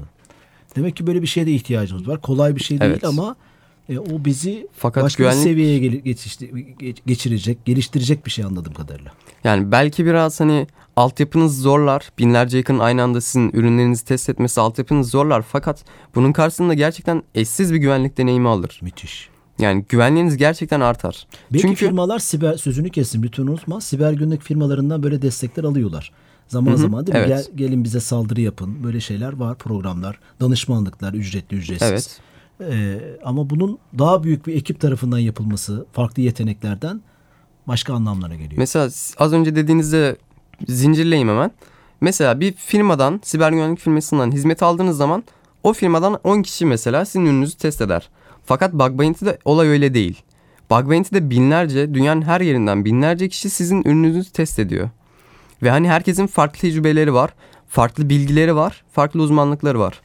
Demek 0.76 0.95
ki 0.95 1.08
böyle 1.08 1.22
bir 1.22 1.28
şeye 1.28 1.45
de 1.48 1.52
ihtiyacımız 1.52 2.08
var. 2.08 2.22
Kolay 2.22 2.56
bir 2.56 2.62
şey 2.62 2.80
değil 2.80 2.91
Evet. 2.91 3.04
ama 3.04 3.36
e, 3.89 3.99
o 3.99 4.25
bizi 4.25 4.67
Fakat 4.78 5.04
başka 5.04 5.23
güvenlik- 5.23 5.39
bir 5.39 5.43
seviyeye 5.49 5.80
geçişti- 5.80 6.75
geç- 6.80 7.02
geçirecek, 7.06 7.65
geliştirecek 7.65 8.25
bir 8.25 8.32
şey 8.32 8.45
anladığım 8.45 8.73
kadarıyla. 8.73 9.12
Yani 9.43 9.71
belki 9.71 10.06
biraz 10.06 10.39
hani 10.39 10.67
altyapınız 10.95 11.62
zorlar. 11.62 12.10
Binlerce 12.17 12.58
yakın 12.58 12.80
aynı 12.80 13.04
anda 13.04 13.21
sizin 13.21 13.49
ürünlerinizi 13.54 14.06
test 14.06 14.30
etmesi 14.30 14.62
altyapınız 14.62 15.10
zorlar. 15.12 15.41
Fakat 15.41 15.84
bunun 16.15 16.32
karşısında 16.32 16.73
gerçekten 16.73 17.23
eşsiz 17.36 17.73
bir 17.73 17.78
güvenlik 17.78 18.17
deneyimi 18.17 18.49
alır. 18.49 18.80
Müthiş. 18.84 19.30
Yani 19.60 19.86
güvenliğiniz 19.89 20.38
gerçekten 20.38 20.82
artar. 20.82 21.28
Belki 21.54 21.62
Çünkü 21.62 21.75
firmalar 21.75 22.19
siber 22.19 22.54
sözünü 22.58 22.89
kesin 22.89 23.23
lütfen 23.23 23.43
unutma. 23.43 23.82
Siber 23.82 24.13
güvenlik 24.13 24.41
firmalarından 24.43 25.04
böyle 25.04 25.21
destekler 25.21 25.63
alıyorlar. 25.63 26.12
Zaman 26.47 26.75
zaman 26.75 27.08
değil 27.08 27.17
mi? 27.17 27.23
evet. 27.28 27.49
Gel, 27.49 27.58
gelin 27.58 27.84
bize 27.84 27.99
saldırı 27.99 28.41
yapın. 28.41 28.84
Böyle 28.84 28.99
şeyler 28.99 29.34
var 29.34 29.58
programlar. 29.58 30.19
Danışmanlıklar 30.41 31.13
ücretli 31.13 31.56
ücretsiz. 31.58 31.89
Evet. 31.91 32.19
Ee, 32.62 33.00
ama 33.24 33.50
bunun 33.50 33.78
daha 34.00 34.24
büyük 34.24 34.48
bir 34.48 34.56
ekip 34.56 34.80
tarafından 34.80 35.19
yapılması 35.19 35.86
farklı 35.91 36.22
yeteneklerden 36.22 37.02
başka 37.67 37.93
anlamlara 37.93 38.36
geliyor. 38.36 38.58
mesela 38.58 38.89
az 39.17 39.34
önce 39.34 39.56
dediğinizde 39.56 40.17
zincirleyeyim 40.67 41.30
hemen. 41.30 41.52
Mesela 42.02 42.39
bir 42.39 42.54
firmadan, 42.54 43.19
siber 43.24 43.52
güvenlik 43.52 43.80
firmasından 43.80 44.32
hizmet 44.32 44.63
aldığınız 44.63 44.98
zaman 44.98 45.24
o 45.63 45.74
firmadan 45.74 46.19
10 46.24 46.41
kişi 46.41 46.65
mesela 46.65 47.06
sizin 47.06 47.26
ürününüzü 47.26 47.58
test 47.58 47.82
eder. 47.82 48.10
Fakat 48.45 48.74
Bug 48.74 49.00
Bounty'de 49.00 49.38
olay 49.45 49.67
öyle 49.67 49.93
değil. 49.93 50.22
Bug 50.69 50.86
Bounty'de 50.86 51.30
binlerce, 51.30 51.93
dünyanın 51.93 52.22
her 52.22 52.41
yerinden 52.41 52.86
binlerce 52.86 53.30
kişi 53.30 53.50
sizin 53.50 53.82
ürününüzü 53.82 54.32
test 54.32 54.60
ediyor. 54.60 54.89
Ve 55.63 55.69
hani 55.69 55.89
herkesin 55.89 56.28
farklı 56.28 56.60
tecrübeleri 56.60 57.13
var, 57.13 57.34
farklı 57.67 58.10
bilgileri 58.10 58.56
var, 58.56 58.84
farklı 58.91 59.22
uzmanlıkları 59.22 59.80
var. 59.80 60.02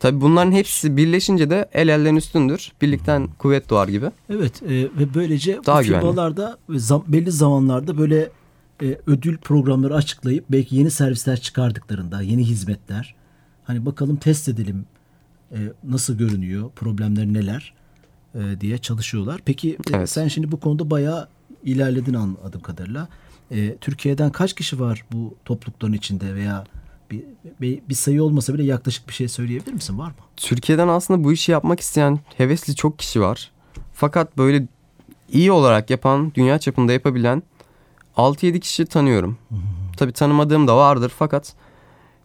Tabi 0.00 0.20
bunların 0.20 0.52
hepsi 0.52 0.96
birleşince 0.96 1.50
de 1.50 1.68
el 1.72 1.88
elden 1.88 2.16
üstündür. 2.16 2.72
Birlikten 2.82 3.28
kuvvet 3.38 3.70
doğar 3.70 3.88
gibi. 3.88 4.10
Evet 4.30 4.62
e, 4.62 4.68
ve 4.68 5.14
böylece 5.14 5.60
Daha 5.66 5.80
bu 5.80 5.84
firmalarda 5.84 6.58
zam- 6.70 7.04
belli 7.08 7.30
zamanlarda 7.32 7.98
böyle 7.98 8.30
e, 8.82 8.98
ödül 9.06 9.38
programları 9.38 9.94
açıklayıp 9.94 10.44
belki 10.50 10.76
yeni 10.76 10.90
servisler 10.90 11.40
çıkardıklarında 11.40 12.22
yeni 12.22 12.44
hizmetler 12.44 13.14
hani 13.64 13.86
bakalım 13.86 14.16
test 14.16 14.48
edelim 14.48 14.84
e, 15.52 15.58
nasıl 15.84 16.18
görünüyor 16.18 16.70
problemler 16.76 17.26
neler 17.26 17.74
e, 18.34 18.60
diye 18.60 18.78
çalışıyorlar. 18.78 19.40
Peki 19.44 19.70
e, 19.70 19.96
Evet. 19.96 20.10
sen 20.10 20.28
şimdi 20.28 20.52
bu 20.52 20.60
konuda 20.60 20.90
bayağı 20.90 21.28
ilerledin 21.64 22.14
anladığım 22.14 22.60
kadarıyla. 22.60 23.08
E, 23.50 23.76
Türkiye'den 23.76 24.30
kaç 24.32 24.54
kişi 24.54 24.80
var 24.80 25.04
bu 25.12 25.34
toplulukların 25.44 25.92
içinde 25.92 26.34
veya 26.34 26.64
bir, 27.10 27.22
bir, 27.60 27.80
bir 27.88 27.94
sayı 27.94 28.22
olmasa 28.22 28.54
bile 28.54 28.64
yaklaşık 28.64 29.08
bir 29.08 29.12
şey 29.14 29.28
söyleyebilir 29.28 29.72
misin? 29.72 29.98
Var 29.98 30.08
mı? 30.08 30.14
Türkiye'den 30.36 30.88
aslında 30.88 31.24
bu 31.24 31.32
işi 31.32 31.52
yapmak 31.52 31.80
isteyen 31.80 32.18
hevesli 32.36 32.74
çok 32.74 32.98
kişi 32.98 33.20
var. 33.20 33.50
Fakat 33.94 34.38
böyle 34.38 34.66
iyi 35.32 35.52
olarak 35.52 35.90
yapan, 35.90 36.32
dünya 36.34 36.58
çapında 36.58 36.92
yapabilen 36.92 37.42
6-7 38.16 38.60
kişi 38.60 38.86
tanıyorum. 38.86 39.38
Tabii 39.96 40.12
tanımadığım 40.12 40.68
da 40.68 40.76
vardır 40.76 41.12
fakat 41.18 41.54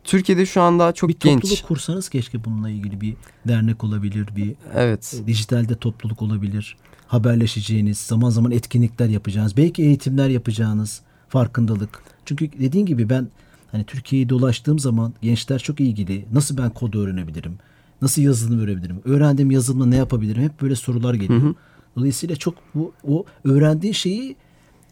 Türkiye'de 0.03 0.45
şu 0.45 0.61
anda 0.61 0.91
çok 0.93 1.09
Bir 1.09 1.19
genç. 1.19 1.41
topluluk 1.41 1.67
kursanız 1.67 2.09
keşke 2.09 2.43
bununla 2.45 2.69
ilgili 2.69 3.01
bir 3.01 3.15
dernek 3.47 3.83
olabilir, 3.83 4.27
bir 4.35 4.55
Evet. 4.75 5.21
dijitalde 5.27 5.75
topluluk 5.75 6.21
olabilir. 6.21 6.77
Haberleşeceğiniz, 7.07 7.97
zaman 7.97 8.29
zaman 8.29 8.51
etkinlikler 8.51 9.09
yapacağınız, 9.09 9.57
belki 9.57 9.83
eğitimler 9.83 10.29
yapacağınız, 10.29 11.01
farkındalık. 11.29 12.03
Çünkü 12.25 12.51
dediğin 12.59 12.85
gibi 12.85 13.09
ben 13.09 13.27
hani 13.75 13.83
Türkiye'yi 13.85 14.29
dolaştığım 14.29 14.79
zaman 14.79 15.13
gençler 15.21 15.59
çok 15.59 15.79
ilgili. 15.79 16.25
Nasıl 16.33 16.57
ben 16.57 16.69
kod 16.69 16.93
öğrenebilirim? 16.93 17.57
Nasıl 18.01 18.21
yazılım 18.21 18.59
öğrenebilirim? 18.59 19.01
Öğrendiğim 19.05 19.51
yazılımla 19.51 19.85
ne 19.85 19.95
yapabilirim? 19.95 20.43
Hep 20.43 20.61
böyle 20.61 20.75
sorular 20.75 21.13
geliyor. 21.13 21.53
Dolayısıyla 21.95 22.35
çok 22.35 22.55
bu 22.75 22.93
o 23.07 23.25
öğrendiğin 23.43 23.93
şeyi 23.93 24.35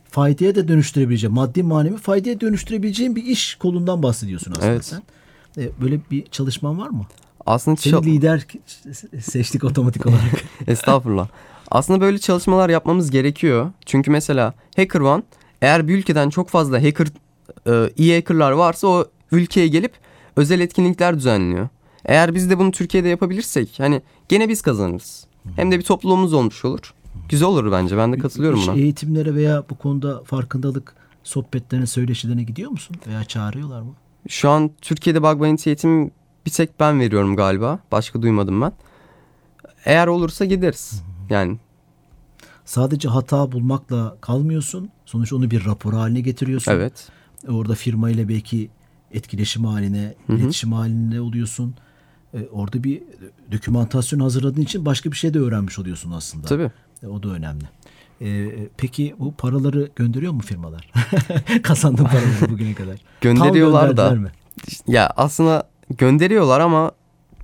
faydaya 0.09 0.55
da 0.55 0.67
dönüştürebileceğim. 0.67 1.33
Maddi 1.33 1.63
manevi 1.63 1.97
faydaya 1.97 2.39
dönüştürebileceğim 2.41 3.15
bir 3.15 3.23
iş 3.23 3.55
kolundan 3.55 4.03
bahsediyorsun 4.03 4.51
aslında 4.51 4.67
Evet. 4.71 4.85
sen. 4.85 5.03
E, 5.57 5.69
Böyle 5.81 5.99
bir 6.11 6.25
çalışman 6.25 6.79
var 6.79 6.89
mı? 6.89 7.05
Aslında 7.45 7.77
Seni 7.77 7.91
çal- 7.91 8.03
lider 8.03 8.45
seçtik 9.21 9.63
otomatik 9.63 10.05
olarak. 10.05 10.43
Estağfurullah. 10.67 11.27
Aslında 11.71 12.01
böyle 12.01 12.17
çalışmalar 12.19 12.69
yapmamız 12.69 13.11
gerekiyor. 13.11 13.71
Çünkü 13.85 14.11
mesela 14.11 14.53
HackerOne 14.75 15.23
eğer 15.61 15.87
bir 15.87 15.97
ülkeden 15.97 16.29
çok 16.29 16.49
fazla 16.49 16.83
hacker 16.83 17.07
e, 17.67 17.89
iyi 17.97 18.15
hackerlar 18.15 18.51
varsa 18.51 18.87
o 18.87 19.05
ülkeye 19.31 19.67
gelip 19.67 19.93
özel 20.35 20.59
etkinlikler 20.59 21.15
düzenliyor. 21.17 21.69
Eğer 22.05 22.35
biz 22.35 22.49
de 22.49 22.59
bunu 22.59 22.71
Türkiye'de 22.71 23.07
yapabilirsek 23.09 23.69
hani 23.77 24.01
gene 24.29 24.49
biz 24.49 24.61
kazanırız. 24.61 25.27
Hem 25.55 25.71
de 25.71 25.79
bir 25.79 25.83
topluluğumuz 25.83 26.33
olmuş 26.33 26.65
olur. 26.65 26.93
Güzel 27.29 27.47
olur 27.47 27.71
bence. 27.71 27.97
Ben 27.97 28.13
de 28.13 28.17
katılıyorum 28.17 28.59
Hiç 28.59 28.67
buna. 28.67 28.75
eğitimlere 28.75 29.35
veya 29.35 29.63
bu 29.69 29.77
konuda 29.77 30.23
farkındalık 30.23 30.95
sohbetlerine, 31.23 31.85
söyleşilerine 31.87 32.43
gidiyor 32.43 32.71
musun? 32.71 32.95
Veya 33.07 33.23
çağırıyorlar 33.23 33.81
mı? 33.81 33.93
Şu 34.29 34.49
an 34.49 34.71
Türkiye'de 34.81 35.23
bug 35.23 35.39
bounty 35.39 35.69
eğitimi 35.69 36.11
bir 36.45 36.51
tek 36.51 36.79
ben 36.79 36.99
veriyorum 36.99 37.35
galiba. 37.35 37.79
Başka 37.91 38.21
duymadım 38.21 38.61
ben. 38.61 38.71
Eğer 39.85 40.07
olursa 40.07 40.45
gideriz. 40.45 41.03
Yani 41.29 41.57
Sadece 42.65 43.09
hata 43.09 43.51
bulmakla 43.51 44.17
kalmıyorsun. 44.21 44.89
Sonuç 45.05 45.33
onu 45.33 45.51
bir 45.51 45.65
rapor 45.65 45.93
haline 45.93 46.21
getiriyorsun. 46.21 46.71
evet. 46.71 47.07
Orada 47.49 47.75
firma 47.75 48.09
ile 48.09 48.29
belki 48.29 48.69
etkileşim 49.11 49.65
haline, 49.65 50.13
iletişim 50.29 50.73
halinde 50.73 51.21
oluyorsun. 51.21 51.75
E, 52.33 52.47
orada 52.51 52.83
bir 52.83 53.01
dokümantasyon 53.51 54.19
hazırladığın 54.19 54.61
için 54.61 54.85
başka 54.85 55.11
bir 55.11 55.17
şey 55.17 55.33
de 55.33 55.39
öğrenmiş 55.39 55.79
oluyorsun 55.79 56.11
aslında. 56.11 56.47
Tabii. 56.47 56.71
E, 57.03 57.07
o 57.07 57.23
da 57.23 57.29
önemli. 57.29 57.63
E, 58.21 58.49
peki 58.77 59.15
bu 59.19 59.33
paraları 59.33 59.89
gönderiyor 59.95 60.33
mu 60.33 60.41
firmalar? 60.41 60.91
Kazandığın 61.63 62.03
paraları 62.03 62.49
bugüne 62.49 62.73
kadar. 62.73 62.99
Gönderiyorlar 63.21 63.97
da. 63.97 64.11
mi? 64.11 64.31
Ya 64.87 65.13
aslında 65.17 65.69
gönderiyorlar 65.89 66.59
ama 66.59 66.91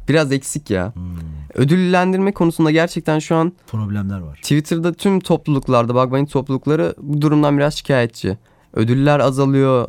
biraz 0.10 0.32
eksik 0.32 0.70
ya. 0.70 0.96
Hmm. 0.96 1.18
Ödüllendirme 1.54 2.32
konusunda 2.32 2.72
gerçekten 2.72 3.20
şu 3.20 3.36
an 3.36 3.54
Problemler 3.68 4.20
var. 4.20 4.36
Twitter'da 4.36 4.94
tüm 4.94 5.20
topluluklarda 5.20 5.96
bug 5.96 6.30
toplulukları 6.30 6.96
bu 7.02 7.22
durumdan 7.22 7.58
biraz 7.58 7.74
şikayetçi. 7.74 8.38
Ödüller 8.74 9.20
azalıyor, 9.20 9.88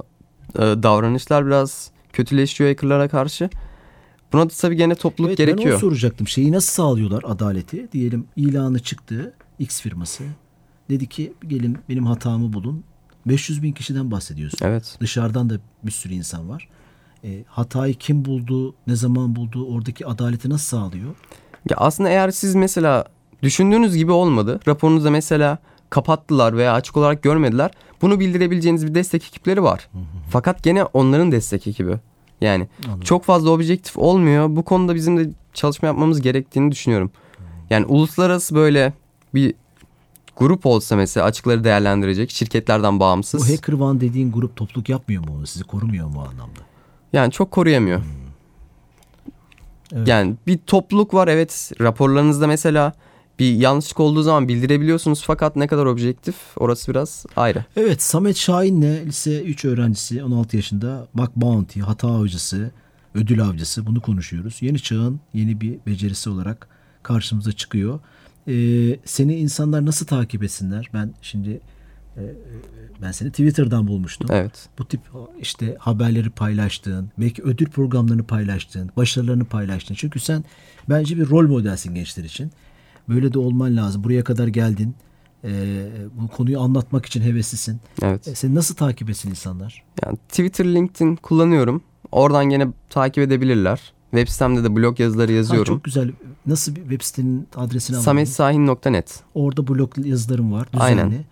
e, 0.56 0.60
davranışlar 0.60 1.46
biraz 1.46 1.90
kötüleşiyor 2.12 2.70
hackerlara 2.70 3.08
karşı. 3.08 3.50
Buna 4.32 4.44
da 4.44 4.54
tabii 4.60 4.76
gene 4.76 4.94
topluluk 4.94 5.28
Evet, 5.30 5.38
Ben 5.38 5.44
onu 5.46 5.56
gerekiyor. 5.56 5.80
soracaktım. 5.80 6.28
Şeyi 6.28 6.52
nasıl 6.52 6.72
sağlıyorlar 6.72 7.22
adaleti? 7.26 7.92
Diyelim 7.92 8.26
ilanı 8.36 8.78
çıktı 8.78 9.34
X 9.58 9.80
firması. 9.80 10.24
Dedi 10.90 11.06
ki 11.06 11.32
gelin 11.48 11.78
benim 11.88 12.06
hatamı 12.06 12.52
bulun. 12.52 12.84
500 13.26 13.62
bin 13.62 13.72
kişiden 13.72 14.10
bahsediyorsun. 14.10 14.58
Evet. 14.62 14.96
Dışarıdan 15.00 15.50
da 15.50 15.54
bir 15.82 15.90
sürü 15.90 16.12
insan 16.12 16.48
var. 16.48 16.68
E, 17.24 17.44
hatayı 17.48 17.94
kim 17.94 18.24
buldu, 18.24 18.74
ne 18.86 18.96
zaman 18.96 19.36
buldu, 19.36 19.66
oradaki 19.74 20.06
adaleti 20.06 20.50
nasıl 20.50 20.78
sağlıyor? 20.78 21.14
Ya 21.70 21.76
aslında 21.76 22.08
eğer 22.08 22.30
siz 22.30 22.54
mesela 22.54 23.04
düşündüğünüz 23.42 23.96
gibi 23.96 24.12
olmadı. 24.12 24.60
Raporunuzda 24.68 25.10
mesela 25.10 25.58
kapattılar 25.90 26.56
veya 26.56 26.72
açık 26.72 26.96
olarak 26.96 27.22
görmediler. 27.22 27.70
Bunu 28.02 28.20
bildirebileceğiniz 28.20 28.86
bir 28.86 28.94
destek 28.94 29.24
ekipleri 29.24 29.62
var. 29.62 29.88
Fakat 30.30 30.62
gene 30.62 30.84
onların 30.84 31.32
destek 31.32 31.66
ekibi. 31.66 31.96
Yani 32.40 32.68
Anladım. 32.84 33.00
çok 33.00 33.24
fazla 33.24 33.50
objektif 33.50 33.98
olmuyor. 33.98 34.56
Bu 34.56 34.62
konuda 34.62 34.94
bizim 34.94 35.18
de 35.18 35.30
çalışma 35.54 35.88
yapmamız 35.88 36.20
gerektiğini 36.20 36.72
düşünüyorum. 36.72 37.10
Yani 37.70 37.86
uluslararası 37.86 38.54
böyle 38.54 38.92
bir 39.34 39.54
grup 40.36 40.66
olsa 40.66 40.96
mesela 40.96 41.26
açıkları 41.26 41.64
değerlendirecek 41.64 42.30
şirketlerden 42.30 42.96
Bu 42.96 43.00
bağımsız. 43.00 43.52
Hacker 43.52 43.72
One 43.72 44.00
dediğin 44.00 44.32
grup 44.32 44.56
topluluk 44.56 44.88
yapmıyor 44.88 45.28
mu 45.28 45.34
onu? 45.36 45.46
Sizi 45.46 45.64
korumuyor 45.64 46.06
mu 46.06 46.14
o 46.18 46.20
anlamda? 46.20 46.60
Yani 47.12 47.32
çok 47.32 47.50
koruyamıyor. 47.50 48.00
Evet. 49.92 50.08
Yani 50.08 50.34
bir 50.46 50.58
topluluk 50.58 51.14
var 51.14 51.28
evet 51.28 51.72
raporlarınızda 51.80 52.46
mesela 52.46 52.92
bir 53.40 53.54
yanlışlık 53.54 54.00
olduğu 54.00 54.22
zaman 54.22 54.48
bildirebiliyorsunuz 54.48 55.22
fakat 55.26 55.56
ne 55.56 55.66
kadar 55.66 55.86
objektif 55.86 56.34
orası 56.56 56.90
biraz 56.90 57.26
ayrı. 57.36 57.64
Evet 57.76 58.02
Samet 58.02 58.36
Şahin'le 58.36 59.06
lise 59.06 59.42
3 59.42 59.64
öğrencisi 59.64 60.24
16 60.24 60.56
yaşında 60.56 61.08
Bug 61.14 61.30
Bounty, 61.36 61.80
hata 61.80 62.08
avcısı, 62.08 62.70
ödül 63.14 63.42
avcısı 63.42 63.86
bunu 63.86 64.00
konuşuyoruz. 64.00 64.58
Yeni 64.60 64.78
çağın 64.78 65.20
yeni 65.34 65.60
bir 65.60 65.78
becerisi 65.86 66.30
olarak 66.30 66.68
karşımıza 67.02 67.52
çıkıyor. 67.52 68.00
Ee, 68.48 68.98
seni 69.04 69.36
insanlar 69.36 69.86
nasıl 69.86 70.06
takip 70.06 70.42
etsinler? 70.42 70.90
Ben 70.94 71.14
şimdi 71.22 71.60
e, 72.16 72.22
ben 73.02 73.12
seni 73.12 73.30
Twitter'dan 73.30 73.86
bulmuştum. 73.86 74.28
Evet. 74.30 74.68
Bu 74.78 74.84
tip 74.84 75.00
işte 75.40 75.76
haberleri 75.78 76.30
paylaştığın, 76.30 77.10
belki 77.18 77.42
ödül 77.42 77.66
programlarını 77.66 78.24
paylaştığın, 78.24 78.90
başarılarını 78.96 79.44
paylaştığın. 79.44 79.94
Çünkü 79.94 80.20
sen 80.20 80.44
bence 80.88 81.16
bir 81.16 81.30
rol 81.30 81.48
modelsin 81.48 81.94
gençler 81.94 82.24
için. 82.24 82.52
Böyle 83.10 83.32
de 83.32 83.38
olman 83.38 83.76
lazım. 83.76 84.04
Buraya 84.04 84.24
kadar 84.24 84.48
geldin. 84.48 84.94
Ee, 85.44 85.86
bu 86.20 86.28
konuyu 86.28 86.60
anlatmak 86.60 87.06
için 87.06 87.22
heveslisin. 87.22 87.80
Evet. 88.02 88.28
E, 88.28 88.34
seni 88.34 88.54
nasıl 88.54 88.74
takip 88.74 89.10
etsin 89.10 89.30
insanlar? 89.30 89.84
Yani 90.04 90.16
Twitter, 90.28 90.64
LinkedIn 90.74 91.16
kullanıyorum. 91.16 91.82
Oradan 92.12 92.44
gene 92.44 92.68
takip 92.90 93.18
edebilirler. 93.24 93.92
Web 94.10 94.28
sitemde 94.28 94.64
de 94.64 94.76
blog 94.76 95.00
yazıları 95.00 95.32
Ha, 95.32 95.36
yazıyorum. 95.36 95.74
çok 95.74 95.84
güzel. 95.84 96.12
Nasıl 96.46 96.76
bir 96.76 96.80
web 96.80 97.00
sitenin 97.02 97.48
adresini 97.56 97.96
alalım? 97.96 98.04
Sametsahin.net. 98.04 99.20
Orada 99.34 99.68
blog 99.68 100.06
yazılarım 100.06 100.52
var. 100.52 100.68
Düzenli. 100.72 101.02
Aynen. 101.02 101.24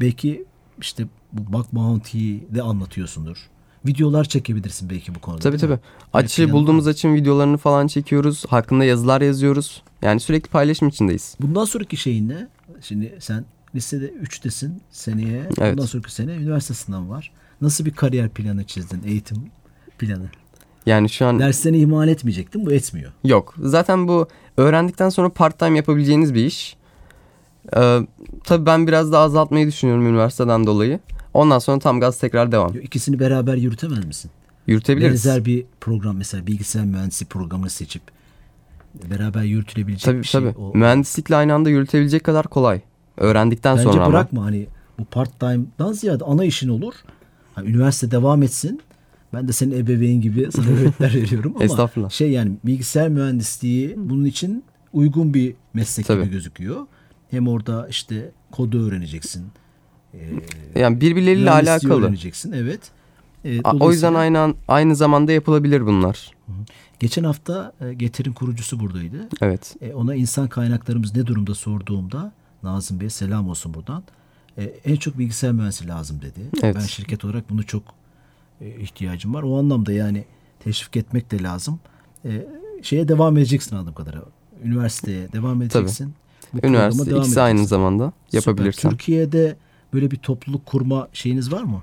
Belki 0.00 0.44
işte 0.80 1.06
bu 1.32 1.52
Bug 1.52 1.66
Bounty'yi 1.72 2.46
de 2.54 2.62
anlatıyorsundur. 2.62 3.36
Videolar 3.86 4.24
çekebilirsin 4.24 4.90
belki 4.90 5.14
bu 5.14 5.20
konuda. 5.20 5.40
Tabii 5.40 5.58
tabii. 5.58 5.72
mi? 5.72 5.80
Açı 6.12 6.52
bulduğumuz 6.52 6.86
açın 6.86 7.14
videolarını 7.14 7.56
falan 7.56 7.86
çekiyoruz. 7.86 8.44
Hakkında 8.48 8.84
yazılar 8.84 9.20
yazıyoruz. 9.20 9.82
Yani 10.06 10.20
sürekli 10.20 10.50
paylaşım 10.50 10.88
içindeyiz. 10.88 11.36
Bundan 11.40 11.64
sonraki 11.64 11.96
şeyin 11.96 12.28
ne? 12.28 12.48
Şimdi 12.80 13.16
sen 13.20 13.44
lisede 13.74 14.08
3'tesin 14.08 14.70
seneye. 14.90 15.48
Evet. 15.58 15.72
Bundan 15.72 15.86
sonraki 15.86 16.14
sene 16.14 16.34
üniversite 16.34 16.74
sınavı 16.74 17.08
var. 17.08 17.32
Nasıl 17.60 17.84
bir 17.84 17.90
kariyer 17.94 18.28
planı 18.28 18.64
çizdin? 18.64 19.02
Eğitim 19.06 19.36
planı. 19.98 20.26
Yani 20.86 21.08
şu 21.08 21.26
an 21.26 21.38
Derslerini 21.38 21.78
ihmal 21.78 22.08
etmeyecektin. 22.08 22.66
Bu 22.66 22.72
etmiyor. 22.72 23.12
yok. 23.24 23.54
Zaten 23.62 24.08
bu 24.08 24.28
öğrendikten 24.56 25.08
sonra 25.08 25.28
part 25.28 25.58
time 25.58 25.76
yapabileceğiniz 25.76 26.34
bir 26.34 26.46
iş. 26.46 26.76
Ee, 27.76 27.98
tabii 28.44 28.66
ben 28.66 28.86
biraz 28.86 29.12
daha 29.12 29.22
azaltmayı 29.22 29.66
düşünüyorum 29.66 30.06
üniversiteden 30.06 30.66
dolayı. 30.66 31.00
Ondan 31.34 31.58
sonra 31.58 31.78
tam 31.78 32.00
gaz 32.00 32.18
tekrar 32.18 32.52
devam. 32.52 32.76
İkisini 32.82 33.20
beraber 33.20 33.54
yürütemez 33.56 34.04
misin? 34.04 34.30
Yürütebiliriz. 34.66 35.24
Benzer 35.26 35.44
bir 35.44 35.64
program 35.80 36.16
mesela 36.16 36.46
bilgisayar 36.46 36.84
mühendisi 36.84 37.24
programını 37.24 37.70
seçip 37.70 38.02
beraber 39.10 39.42
yürütülebilecek 39.42 40.04
Tabii 40.04 40.18
bir 40.18 40.26
şey. 40.26 40.40
tabii. 40.40 40.54
Mühendislikle 40.78 41.36
aynı 41.36 41.54
anda 41.54 41.70
yürütebilecek 41.70 42.24
kadar 42.24 42.46
kolay. 42.48 42.80
Öğrendikten 43.16 43.76
Bence 43.76 43.88
sonra 43.88 44.02
ama. 44.04 44.12
bırakma 44.12 44.44
hani 44.44 44.66
bu 44.98 45.04
part 45.04 45.40
time'dan 45.40 45.92
ziyade 45.92 46.24
ana 46.24 46.44
işin 46.44 46.68
olur. 46.68 46.94
Hani 47.54 47.68
üniversite 47.70 48.10
devam 48.10 48.42
etsin. 48.42 48.80
Ben 49.34 49.48
de 49.48 49.52
senin 49.52 49.78
ebeveyn 49.78 50.20
gibi 50.20 50.48
sana 50.52 50.66
öğretler 50.80 51.14
veriyorum 51.14 51.52
ama 51.56 51.64
Estağfurullah. 51.64 52.10
şey 52.10 52.30
yani 52.30 52.52
bilgisayar 52.64 53.08
mühendisliği 53.08 53.94
bunun 53.96 54.24
için 54.24 54.64
uygun 54.92 55.34
bir 55.34 55.54
meslek 55.74 56.08
gibi 56.08 56.18
Tabii. 56.18 56.30
gözüküyor. 56.30 56.86
Hem 57.30 57.48
orada 57.48 57.88
işte 57.88 58.30
kodu 58.52 58.88
öğreneceksin. 58.88 59.46
Yani 60.74 61.00
birbirleriyle 61.00 61.44
mühendisliği 61.50 61.72
alakalı. 61.92 62.04
öğreneceksin. 62.06 62.52
Evet. 62.52 62.80
E, 63.46 63.60
A- 63.64 63.76
O 63.76 63.90
yüzden 63.92 64.12
dolayısıyla 64.14 64.18
aynı 64.18 64.54
aynı 64.68 64.96
zamanda 64.96 65.32
yapılabilir 65.32 65.86
bunlar. 65.86 66.30
Geçen 67.00 67.24
hafta 67.24 67.72
e, 67.80 67.94
Getir'in 67.94 68.32
kurucusu 68.32 68.80
buradaydı. 68.80 69.28
Evet. 69.42 69.76
E, 69.80 69.94
ona 69.94 70.14
insan 70.14 70.48
kaynaklarımız 70.48 71.16
ne 71.16 71.26
durumda 71.26 71.54
sorduğumda 71.54 72.32
Nazım 72.62 73.00
Bey 73.00 73.10
selam 73.10 73.48
olsun 73.48 73.74
buradan. 73.74 74.02
E, 74.58 74.64
en 74.64 74.96
çok 74.96 75.18
bilgisayar 75.18 75.52
mühendisi 75.52 75.88
lazım 75.88 76.20
dedi. 76.22 76.40
Evet. 76.62 76.74
Ben 76.76 76.80
şirket 76.80 77.24
olarak 77.24 77.50
bunu 77.50 77.62
çok 77.66 77.82
e, 78.60 78.80
ihtiyacım 78.80 79.34
var. 79.34 79.42
O 79.42 79.58
anlamda 79.58 79.92
yani 79.92 80.24
teşvik 80.60 80.96
etmek 80.96 81.30
de 81.30 81.42
lazım. 81.42 81.80
E, 82.24 82.46
şeye 82.82 83.08
devam 83.08 83.36
edeceksin 83.36 83.76
anladığım 83.76 83.94
kadarıyla. 83.94 84.24
Üniversiteye 84.64 85.32
devam 85.32 85.62
edeceksin. 85.62 86.14
Programa 86.52 86.76
Üniversite 86.76 87.16
ikisi 87.18 87.40
aynı 87.40 87.50
edeceksin. 87.54 87.68
zamanda 87.76 88.12
Süper. 88.26 88.38
yapabilirsen. 88.38 88.90
Türkiye'de 88.90 89.56
böyle 89.92 90.10
bir 90.10 90.16
topluluk 90.16 90.66
kurma 90.66 91.08
şeyiniz 91.12 91.52
var 91.52 91.62
mı? 91.62 91.82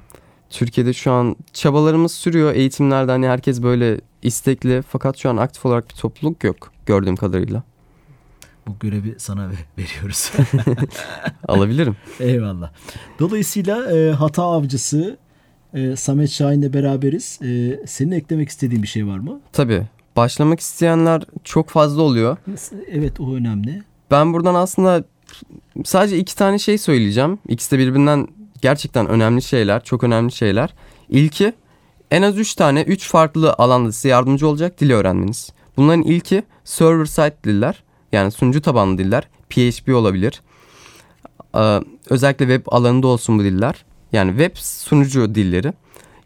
Türkiye'de 0.57 0.93
şu 0.93 1.11
an 1.11 1.35
çabalarımız 1.53 2.11
sürüyor. 2.11 2.53
Eğitimlerde 2.53 3.11
hani 3.11 3.27
herkes 3.27 3.63
böyle 3.63 4.01
istekli 4.21 4.81
fakat 4.89 5.17
şu 5.17 5.29
an 5.29 5.37
aktif 5.37 5.65
olarak 5.65 5.89
bir 5.89 5.93
topluluk 5.95 6.43
yok 6.43 6.71
gördüğüm 6.85 7.15
kadarıyla. 7.15 7.63
Bu 8.67 8.75
görevi 8.79 9.15
sana 9.17 9.49
ve- 9.49 9.53
veriyoruz. 9.77 10.31
Alabilirim. 11.47 11.95
Eyvallah. 12.19 12.71
Dolayısıyla 13.19 13.91
e, 13.97 14.11
hata 14.11 14.43
avcısı 14.43 15.17
e, 15.73 15.95
Samet 15.95 16.29
Şahin'le 16.29 16.73
beraberiz. 16.73 17.39
E, 17.41 17.79
senin 17.87 18.11
eklemek 18.11 18.49
istediğin 18.49 18.83
bir 18.83 18.87
şey 18.87 19.07
var 19.07 19.17
mı? 19.17 19.39
Tabii. 19.53 19.83
Başlamak 20.15 20.59
isteyenler 20.59 21.23
çok 21.43 21.69
fazla 21.69 22.01
oluyor. 22.01 22.37
Evet 22.91 23.19
o 23.19 23.35
önemli. 23.35 23.83
Ben 24.11 24.33
buradan 24.33 24.55
aslında 24.55 25.03
sadece 25.85 26.17
iki 26.17 26.35
tane 26.35 26.59
şey 26.59 26.77
söyleyeceğim. 26.77 27.39
İkisi 27.47 27.71
de 27.71 27.79
birbirinden 27.79 28.27
gerçekten 28.63 29.07
önemli 29.07 29.41
şeyler, 29.41 29.83
çok 29.83 30.03
önemli 30.03 30.31
şeyler. 30.31 30.73
İlki 31.09 31.53
en 32.11 32.21
az 32.21 32.37
üç 32.37 32.55
tane, 32.55 32.81
üç 32.81 33.07
farklı 33.07 33.53
alanda 33.53 33.91
size 33.91 34.09
yardımcı 34.09 34.47
olacak 34.47 34.79
dil 34.79 34.91
öğrenmeniz. 34.91 35.49
Bunların 35.77 36.03
ilki 36.03 36.43
server 36.63 37.05
side 37.05 37.37
diller, 37.43 37.83
yani 38.11 38.31
sunucu 38.31 38.61
tabanlı 38.61 38.97
diller. 38.97 39.27
PHP 39.49 39.95
olabilir. 39.95 40.41
Ee, 41.55 41.79
özellikle 42.09 42.45
web 42.45 42.65
alanında 42.67 43.07
olsun 43.07 43.39
bu 43.39 43.43
diller. 43.43 43.85
Yani 44.11 44.29
web 44.29 44.57
sunucu 44.57 45.35
dilleri. 45.35 45.73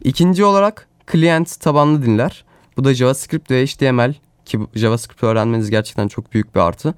İkinci 0.04 0.44
olarak 0.44 0.88
client 1.12 1.60
tabanlı 1.60 2.02
diller. 2.02 2.44
Bu 2.76 2.84
da 2.84 2.94
JavaScript 2.94 3.50
ve 3.50 3.66
HTML 3.66 4.14
ki 4.44 4.58
JavaScript 4.74 5.22
öğrenmeniz 5.22 5.70
gerçekten 5.70 6.08
çok 6.08 6.32
büyük 6.32 6.54
bir 6.54 6.60
artı. 6.60 6.94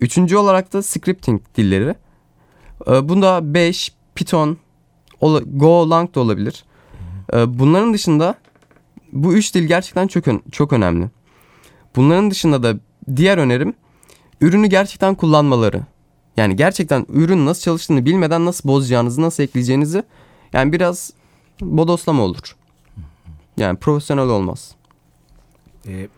Üçüncü 0.00 0.36
olarak 0.36 0.72
da 0.72 0.82
scripting 0.82 1.42
dilleri. 1.56 1.94
Ee, 2.86 3.08
Bunda 3.08 3.54
Bash, 3.54 3.92
Python, 4.14 4.58
ola- 5.20 5.42
Golang 5.46 6.14
da 6.14 6.20
olabilir. 6.20 6.64
Ee, 7.34 7.58
Bunların 7.58 7.94
dışında 7.94 8.34
bu 9.12 9.34
üç 9.34 9.54
dil 9.54 9.64
gerçekten 9.64 10.06
çok 10.06 10.24
çok 10.52 10.72
önemli. 10.72 11.10
Bunların 11.96 12.30
dışında 12.30 12.62
da 12.62 12.74
diğer 13.16 13.38
önerim 13.38 13.74
ürünü 14.40 14.66
gerçekten 14.66 15.14
kullanmaları. 15.14 15.82
Yani 16.36 16.56
gerçekten 16.56 17.06
ürün 17.08 17.46
nasıl 17.46 17.62
çalıştığını 17.62 18.04
bilmeden 18.04 18.44
nasıl 18.46 18.68
bozacağınızı, 18.68 19.22
nasıl 19.22 19.42
ekleyeceğinizi 19.42 20.02
yani 20.52 20.72
biraz 20.72 21.12
bodoslama 21.60 22.22
olur. 22.22 22.56
Yani 23.56 23.78
profesyonel 23.78 24.28
olmaz. 24.28 24.74
E, 25.86 25.92
e, 25.92 26.08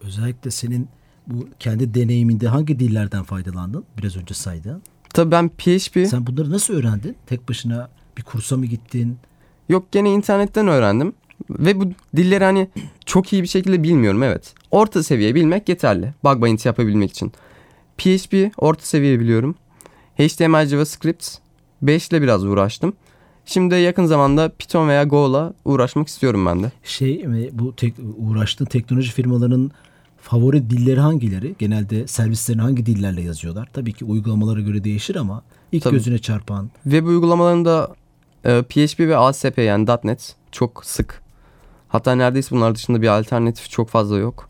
özellikle 0.00 0.50
senin 0.50 0.88
bu 1.26 1.48
kendi 1.58 1.94
deneyiminde 1.94 2.48
hangi 2.48 2.78
dillerden 2.78 3.22
faydalandın? 3.22 3.84
Biraz 3.98 4.16
önce 4.16 4.34
saydın. 4.34 4.82
Tabii 5.14 5.30
ben 5.30 5.48
PHP 5.48 6.06
Sen 6.08 6.26
bunları 6.26 6.50
nasıl 6.50 6.74
öğrendin? 6.74 7.16
Tek 7.26 7.48
başına 7.48 7.88
bir 8.16 8.22
kursa 8.22 8.56
mı 8.56 8.66
gittin? 8.66 9.18
Yok 9.68 9.92
gene 9.92 10.12
internetten 10.12 10.68
öğrendim. 10.68 11.12
Ve 11.50 11.80
bu 11.80 11.84
dilleri 12.16 12.44
hani 12.44 12.68
çok 13.06 13.32
iyi 13.32 13.42
bir 13.42 13.48
şekilde 13.48 13.82
bilmiyorum 13.82 14.22
evet. 14.22 14.54
Orta 14.70 15.02
seviye 15.02 15.34
bilmek 15.34 15.68
yeterli. 15.68 16.14
Bug 16.24 16.42
bounty 16.42 16.68
yapabilmek 16.68 17.10
için. 17.10 17.32
PHP 17.98 18.52
orta 18.58 18.86
seviye 18.86 19.20
biliyorum. 19.20 19.54
HTML, 20.16 20.66
JavaScript 20.66 21.28
5 21.82 22.08
ile 22.08 22.22
biraz 22.22 22.44
uğraştım. 22.44 22.92
Şimdi 23.46 23.74
yakın 23.74 24.06
zamanda 24.06 24.48
Python 24.48 24.88
veya 24.88 25.04
Go'la 25.04 25.54
uğraşmak 25.64 26.08
istiyorum 26.08 26.46
ben 26.46 26.62
de. 26.62 26.72
Şey 26.84 27.24
bu 27.52 27.76
tek, 27.76 27.94
uğraştığın 28.18 28.64
teknoloji 28.64 29.12
firmalarının 29.12 29.70
favori 30.22 30.70
dilleri 30.70 31.00
hangileri? 31.00 31.54
Genelde 31.58 32.06
servislerini 32.06 32.62
hangi 32.62 32.86
dillerle 32.86 33.22
yazıyorlar? 33.22 33.68
Tabii 33.72 33.92
ki 33.92 34.04
uygulamalara 34.04 34.60
göre 34.60 34.84
değişir 34.84 35.16
ama 35.16 35.42
ilk 35.72 35.82
Tabii. 35.82 35.94
gözüne 35.94 36.18
çarpan 36.18 36.70
Web 36.82 37.06
uygulamalarında 37.06 37.94
e, 38.44 38.62
PHP 38.62 39.00
ve 39.00 39.16
ASP 39.16 39.58
yani 39.58 39.86
.NET 40.04 40.36
çok 40.52 40.84
sık. 40.84 41.22
Hatta 41.88 42.14
neredeyse 42.14 42.56
bunlar 42.56 42.74
dışında 42.74 43.02
bir 43.02 43.08
alternatif 43.08 43.70
çok 43.70 43.88
fazla 43.88 44.18
yok. 44.18 44.48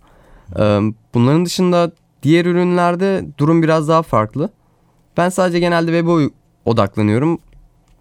E, 0.58 0.80
bunların 1.14 1.44
dışında 1.44 1.92
diğer 2.22 2.46
ürünlerde 2.46 3.26
durum 3.38 3.62
biraz 3.62 3.88
daha 3.88 4.02
farklı. 4.02 4.50
Ben 5.16 5.28
sadece 5.28 5.58
genelde 5.60 5.86
web'e 5.86 6.30
odaklanıyorum. 6.64 7.38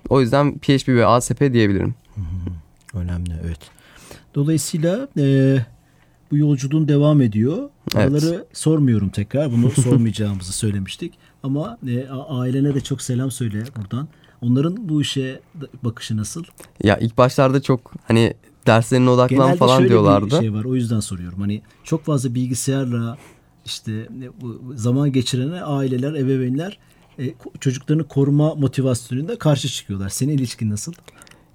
O 0.09 0.21
yüzden 0.21 0.57
PHP 0.57 0.87
ve 0.87 1.05
ASP 1.05 1.53
diyebilirim. 1.53 1.95
önemli 2.93 3.33
evet. 3.45 3.59
Dolayısıyla 4.35 5.07
e, 5.17 5.57
bu 6.31 6.37
yolculuğun 6.37 6.87
devam 6.87 7.21
ediyor. 7.21 7.69
Evet. 7.95 8.11
Buraları 8.11 8.45
sormuyorum 8.53 9.09
tekrar. 9.09 9.51
Bunu 9.51 9.71
sormayacağımızı 9.71 10.53
söylemiştik. 10.53 11.13
Ama 11.43 11.77
e, 11.87 12.07
ailene 12.09 12.75
de 12.75 12.81
çok 12.81 13.01
selam 13.01 13.31
söyle 13.31 13.63
buradan. 13.75 14.07
Onların 14.43 14.89
bu 14.89 15.01
işe 15.01 15.41
bakışı 15.83 16.17
nasıl? 16.17 16.43
Ya 16.83 16.97
ilk 16.97 17.17
başlarda 17.17 17.61
çok 17.61 17.91
hani 18.07 18.33
derslerine 18.67 19.09
odaklan 19.09 19.39
Genelde 19.39 19.57
falan 19.57 19.77
şöyle 19.77 19.89
diyorlardı. 19.89 20.25
bir 20.25 20.31
şey 20.31 20.53
var. 20.53 20.63
O 20.63 20.75
yüzden 20.75 20.99
soruyorum. 20.99 21.39
Hani 21.41 21.61
çok 21.83 22.05
fazla 22.05 22.35
bilgisayarla 22.35 23.17
işte 23.65 24.07
zaman 24.75 25.11
geçirene 25.11 25.61
aileler, 25.61 26.13
ebeveynler 26.13 26.79
e, 27.19 27.33
çocuklarını 27.59 28.07
koruma 28.07 28.55
motivasyonunda 28.55 29.37
karşı 29.37 29.67
çıkıyorlar. 29.67 30.09
Senin 30.09 30.37
ilişkin 30.37 30.69
nasıl? 30.69 30.93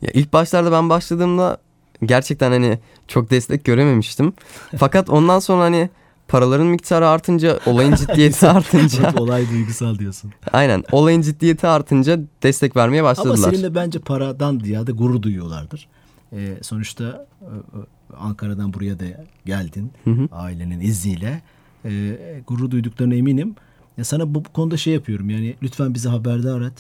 Ya 0.02 0.10
ilk 0.14 0.32
başlarda 0.32 0.72
ben 0.72 0.88
başladığımda 0.88 1.58
gerçekten 2.04 2.50
hani 2.50 2.78
çok 3.08 3.30
destek 3.30 3.64
görememiştim. 3.64 4.32
Fakat 4.76 5.10
ondan 5.10 5.38
sonra 5.38 5.62
hani 5.64 5.90
paraların 6.28 6.66
miktarı 6.66 7.08
artınca, 7.08 7.58
olayın 7.66 7.94
ciddiyeti 7.96 8.46
artınca, 8.48 9.02
Evet, 9.04 9.20
olay 9.20 9.50
duygusal 9.50 9.98
diyorsun. 9.98 10.30
aynen 10.52 10.84
olayın 10.92 11.20
ciddiyeti 11.22 11.66
artınca 11.66 12.20
destek 12.42 12.76
vermeye 12.76 13.00
Ama 13.00 13.10
başladılar. 13.10 13.50
seninle 13.52 13.74
bence 13.74 13.98
paradan 13.98 14.58
ziyade 14.58 14.92
gurur 14.92 15.22
duyuyorlardır. 15.22 15.88
E, 16.32 16.58
sonuçta 16.62 17.26
e, 17.40 17.44
e, 17.46 18.16
Ankara'dan 18.18 18.72
buraya 18.74 18.98
da 19.00 19.04
geldin 19.46 19.92
Hı 20.04 20.10
hı. 20.10 20.28
ailenin 20.32 20.80
izniyle. 20.80 21.42
E, 21.84 22.16
gurur 22.46 22.70
duyduklarına 22.70 23.14
eminim. 23.14 23.54
Ya 23.98 24.04
sana 24.04 24.34
bu 24.34 24.42
konuda 24.42 24.76
şey 24.76 24.94
yapıyorum 24.94 25.30
yani 25.30 25.54
lütfen 25.62 25.94
bizi 25.94 26.08
haberdar 26.08 26.60
et. 26.60 26.72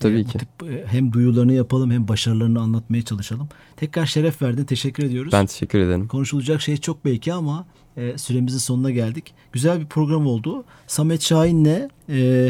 Tabii 0.00 0.20
E, 0.20 0.24
bu 0.24 0.28
ki. 0.28 0.38
tip, 0.38 0.48
e, 0.70 0.84
hem 0.86 1.12
duyularını 1.12 1.52
yapalım 1.52 1.90
hem 1.90 2.08
başarılarını 2.08 2.60
anlatmaya 2.60 3.02
çalışalım. 3.02 3.48
Tekrar 3.76 4.06
şeref 4.06 4.42
verdin. 4.42 4.64
Teşekkür 4.64 5.02
ediyoruz. 5.04 5.32
Ben 5.32 5.46
teşekkür 5.46 5.78
ederim. 5.78 6.08
Konuşulacak 6.08 6.60
şey 6.62 6.76
çok 6.76 7.04
belki 7.04 7.32
ama 7.32 7.66
e, 7.96 8.18
süremizin 8.18 8.58
sonuna 8.58 8.90
geldik. 8.90 9.34
Güzel 9.52 9.80
bir 9.80 9.86
program 9.86 10.26
oldu. 10.26 10.64
Samet 10.86 11.22
Şahin'le 11.22 11.88
e, 12.08 12.48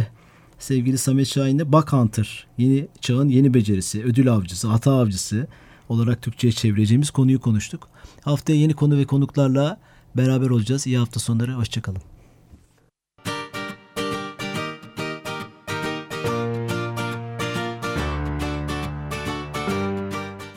sevgili 0.59 0.99
Samet 0.99 1.27
Şahin'le 1.27 1.73
Bug 1.73 1.89
Hunter 1.93 2.47
yeni 2.59 2.89
çağın 3.01 3.29
yeni 3.29 3.55
becerisi, 3.55 4.05
ödül 4.05 4.33
avcısı, 4.33 4.69
hata 4.69 4.93
avcısı 4.93 5.47
olarak 5.89 6.23
Türkçe'ye 6.23 6.53
çevireceğimiz 6.53 7.11
konuyu 7.11 7.41
konuştuk. 7.41 7.89
Haftaya 8.25 8.59
yeni 8.59 8.75
konu 8.75 8.97
ve 8.99 9.05
konuklarla 9.05 9.81
beraber 10.17 10.51
olacağız. 10.51 10.87
İyi 10.87 10.99
hafta 10.99 11.21
sonları. 11.21 11.53
Hoşçakalın. 11.55 12.03